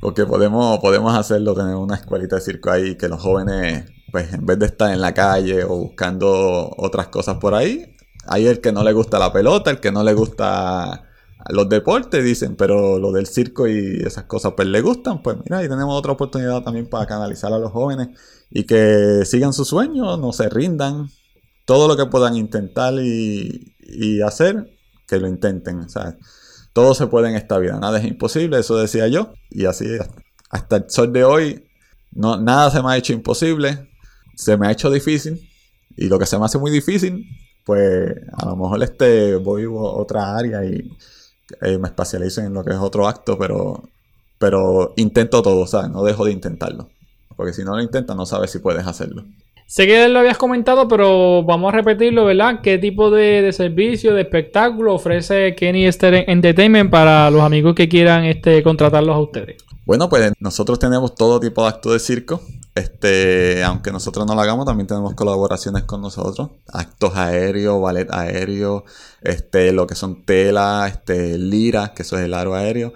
Porque 0.00 0.26
podemos, 0.26 0.78
podemos 0.80 1.16
hacerlo, 1.16 1.54
tener 1.54 1.74
una 1.74 1.96
escuelita 1.96 2.36
de 2.36 2.42
circo 2.42 2.70
ahí, 2.70 2.96
que 2.96 3.08
los 3.08 3.20
jóvenes, 3.20 3.90
pues 4.12 4.32
en 4.32 4.44
vez 4.46 4.58
de 4.58 4.66
estar 4.66 4.92
en 4.92 5.00
la 5.00 5.14
calle 5.14 5.64
o 5.64 5.76
buscando 5.76 6.70
otras 6.76 7.08
cosas 7.08 7.38
por 7.38 7.54
ahí, 7.54 7.96
hay 8.26 8.46
el 8.46 8.60
que 8.60 8.72
no 8.72 8.82
le 8.84 8.92
gusta 8.92 9.18
la 9.18 9.32
pelota, 9.32 9.70
el 9.70 9.80
que 9.80 9.92
no 9.92 10.04
le 10.04 10.14
gusta 10.14 11.06
los 11.48 11.68
deportes 11.68 12.24
dicen, 12.24 12.56
pero 12.56 12.98
lo 12.98 13.12
del 13.12 13.26
circo 13.26 13.68
y 13.68 14.02
esas 14.04 14.24
cosas 14.24 14.54
pues 14.56 14.68
le 14.68 14.80
gustan, 14.80 15.22
pues 15.22 15.36
mira, 15.44 15.58
ahí 15.58 15.68
tenemos 15.68 15.96
otra 15.96 16.12
oportunidad 16.12 16.62
también 16.62 16.88
para 16.88 17.06
canalizar 17.06 17.52
a 17.52 17.58
los 17.58 17.72
jóvenes 17.72 18.08
y 18.50 18.64
que 18.64 19.22
sigan 19.24 19.52
sus 19.52 19.68
sueños, 19.68 20.18
no 20.18 20.32
se 20.32 20.48
rindan, 20.48 21.08
todo 21.66 21.88
lo 21.88 21.96
que 21.96 22.06
puedan 22.06 22.36
intentar 22.36 22.94
y, 22.94 23.72
hacer, 24.24 24.72
que 25.06 25.18
lo 25.18 25.28
intenten, 25.28 25.88
sea, 25.90 26.16
todo 26.72 26.94
se 26.94 27.06
puede 27.06 27.28
en 27.28 27.36
esta 27.36 27.58
vida, 27.58 27.78
nada 27.78 27.98
es 27.98 28.06
imposible, 28.06 28.58
eso 28.58 28.76
decía 28.76 29.08
yo, 29.08 29.34
y 29.50 29.66
así 29.66 29.86
hasta 30.50 30.76
el 30.76 30.90
sol 30.90 31.12
de 31.12 31.24
hoy, 31.24 31.68
no, 32.12 32.38
nada 32.38 32.70
se 32.70 32.82
me 32.82 32.90
ha 32.90 32.96
hecho 32.96 33.12
imposible, 33.12 33.90
se 34.34 34.56
me 34.56 34.66
ha 34.66 34.72
hecho 34.72 34.90
difícil, 34.90 35.48
y 35.96 36.08
lo 36.08 36.18
que 36.18 36.26
se 36.26 36.38
me 36.38 36.44
hace 36.44 36.58
muy 36.58 36.70
difícil, 36.70 37.26
pues 37.64 38.14
a 38.32 38.46
lo 38.46 38.56
mejor 38.56 38.82
este 38.82 39.36
voy 39.36 39.64
a 39.64 39.70
otra 39.70 40.36
área 40.36 40.64
y 40.64 40.96
eh, 41.62 41.78
me 41.78 41.88
especializo 41.88 42.40
en 42.40 42.54
lo 42.54 42.64
que 42.64 42.70
es 42.70 42.78
otro 42.78 43.08
acto, 43.08 43.36
pero, 43.38 43.88
pero 44.38 44.92
intento 44.96 45.42
todo, 45.42 45.66
sea, 45.66 45.88
no 45.88 46.04
dejo 46.04 46.24
de 46.24 46.32
intentarlo. 46.32 46.90
Porque 47.36 47.52
si 47.52 47.64
no 47.64 47.76
lo 47.76 47.82
intentas, 47.82 48.16
no 48.16 48.24
sabes 48.24 48.50
si 48.50 48.60
puedes 48.60 48.86
hacerlo. 48.86 49.24
Sé 49.66 49.86
que 49.88 50.08
lo 50.08 50.20
habías 50.20 50.38
comentado, 50.38 50.86
pero 50.86 51.42
vamos 51.42 51.72
a 51.72 51.76
repetirlo, 51.76 52.24
¿verdad? 52.24 52.60
¿Qué 52.62 52.78
tipo 52.78 53.10
de, 53.10 53.52
servicio, 53.52 54.14
de 54.14 54.22
espectáculo 54.22 54.94
ofrece 54.94 55.56
Kenny 55.56 55.86
Entertainment 55.86 56.88
para 56.88 57.28
los 57.32 57.42
amigos 57.42 57.74
que 57.74 57.88
quieran 57.88 58.24
este, 58.24 58.62
contratarlos 58.62 59.16
a 59.16 59.18
ustedes? 59.18 59.56
Bueno, 59.84 60.08
pues 60.08 60.32
nosotros 60.38 60.78
tenemos 60.78 61.16
todo 61.16 61.40
tipo 61.40 61.62
de 61.62 61.68
actos 61.68 61.92
de 61.94 61.98
circo. 61.98 62.40
Este, 62.76 63.64
aunque 63.64 63.90
nosotros 63.90 64.24
no 64.26 64.36
lo 64.36 64.40
hagamos, 64.40 64.66
también 64.66 64.86
tenemos 64.86 65.14
colaboraciones 65.14 65.82
con 65.82 66.00
nosotros. 66.00 66.50
Actos 66.72 67.16
aéreos, 67.16 67.80
ballet 67.80 68.08
aéreo, 68.12 68.84
este, 69.22 69.72
lo 69.72 69.88
que 69.88 69.96
son 69.96 70.24
telas, 70.24 70.92
este, 70.92 71.38
lira, 71.38 71.92
que 71.92 72.02
eso 72.02 72.16
es 72.18 72.24
el 72.26 72.34
aro 72.34 72.54
aéreo, 72.54 72.92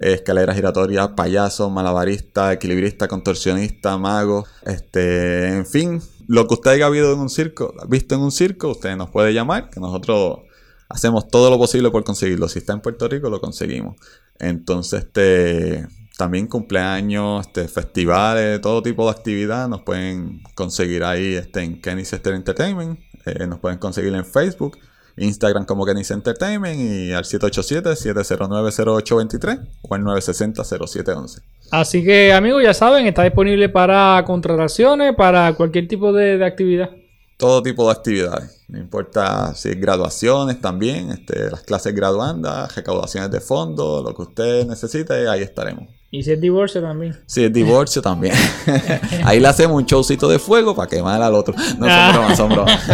escalera 0.00 0.54
giratoria, 0.54 1.14
payaso, 1.14 1.70
malabarista, 1.70 2.52
equilibrista, 2.52 3.08
contorsionista, 3.08 3.98
mago, 3.98 4.46
este, 4.64 5.48
en 5.48 5.66
fin, 5.66 6.00
lo 6.26 6.46
que 6.46 6.54
usted 6.54 6.72
haya 6.72 6.88
visto 6.88 7.12
en 7.12 7.18
un 7.18 7.30
circo, 7.30 7.74
visto 7.88 8.14
en 8.14 8.20
un 8.20 8.32
circo, 8.32 8.70
usted 8.70 8.96
nos 8.96 9.10
puede 9.10 9.32
llamar, 9.32 9.70
que 9.70 9.80
nosotros 9.80 10.40
hacemos 10.88 11.28
todo 11.28 11.50
lo 11.50 11.58
posible 11.58 11.90
por 11.90 12.04
conseguirlo. 12.04 12.48
Si 12.48 12.58
está 12.58 12.72
en 12.72 12.80
Puerto 12.80 13.08
Rico, 13.08 13.30
lo 13.30 13.40
conseguimos. 13.40 13.96
Entonces, 14.38 15.04
este 15.04 15.86
también 16.18 16.48
cumpleaños, 16.48 17.46
este, 17.46 17.68
festivales, 17.68 18.60
todo 18.60 18.82
tipo 18.82 19.04
de 19.04 19.12
actividad 19.12 19.68
nos 19.68 19.82
pueden 19.82 20.42
conseguir 20.56 21.04
ahí 21.04 21.34
este, 21.34 21.62
en 21.62 21.80
Kenny 21.80 22.04
Center 22.04 22.34
Entertainment. 22.34 22.98
Eh, 23.24 23.46
nos 23.46 23.60
pueden 23.60 23.78
conseguir 23.78 24.12
en 24.14 24.24
Facebook, 24.24 24.78
Instagram 25.20 25.64
como 25.64 25.84
Kenny 25.84 26.02
Entertainment 26.08 26.80
y 26.80 27.12
al 27.12 27.24
787-709-0823 27.24 29.66
o 29.82 29.94
al 29.94 30.02
960-0711. 30.02 31.42
Así 31.70 32.02
que 32.04 32.32
amigos, 32.32 32.62
ya 32.62 32.72
saben, 32.74 33.06
está 33.06 33.22
disponible 33.24 33.68
para 33.68 34.24
contrataciones, 34.24 35.14
para 35.14 35.52
cualquier 35.54 35.86
tipo 35.88 36.12
de, 36.12 36.44
actividad. 36.44 36.90
Todo 37.36 37.62
tipo 37.62 37.86
de 37.86 37.92
actividades. 37.92 38.64
No 38.68 38.78
importa 38.78 39.54
si 39.54 39.70
es 39.70 39.80
graduaciones 39.80 40.60
también, 40.60 41.10
este, 41.10 41.50
las 41.50 41.62
clases 41.62 41.94
graduandas, 41.94 42.74
recaudaciones 42.74 43.30
de 43.30 43.40
fondos, 43.40 44.04
lo 44.04 44.14
que 44.14 44.22
usted 44.22 44.66
necesite, 44.66 45.28
ahí 45.28 45.42
estaremos. 45.42 45.97
Y 46.10 46.22
si 46.22 46.32
es 46.32 46.40
divorcio 46.40 46.80
también. 46.80 47.14
Si 47.26 47.44
es 47.44 47.52
divorcio 47.52 48.00
también. 48.00 48.34
Ahí 49.24 49.40
le 49.40 49.48
hacemos 49.48 49.76
un 49.76 49.84
showcito 49.84 50.26
de 50.26 50.38
fuego 50.38 50.74
para 50.74 50.88
quemar 50.88 51.20
al 51.20 51.34
otro. 51.34 51.54
No 51.54 51.84
son 51.84 51.90
ah. 51.90 52.12
bromas, 52.14 52.36
son 52.38 52.48
bromas. 52.48 52.80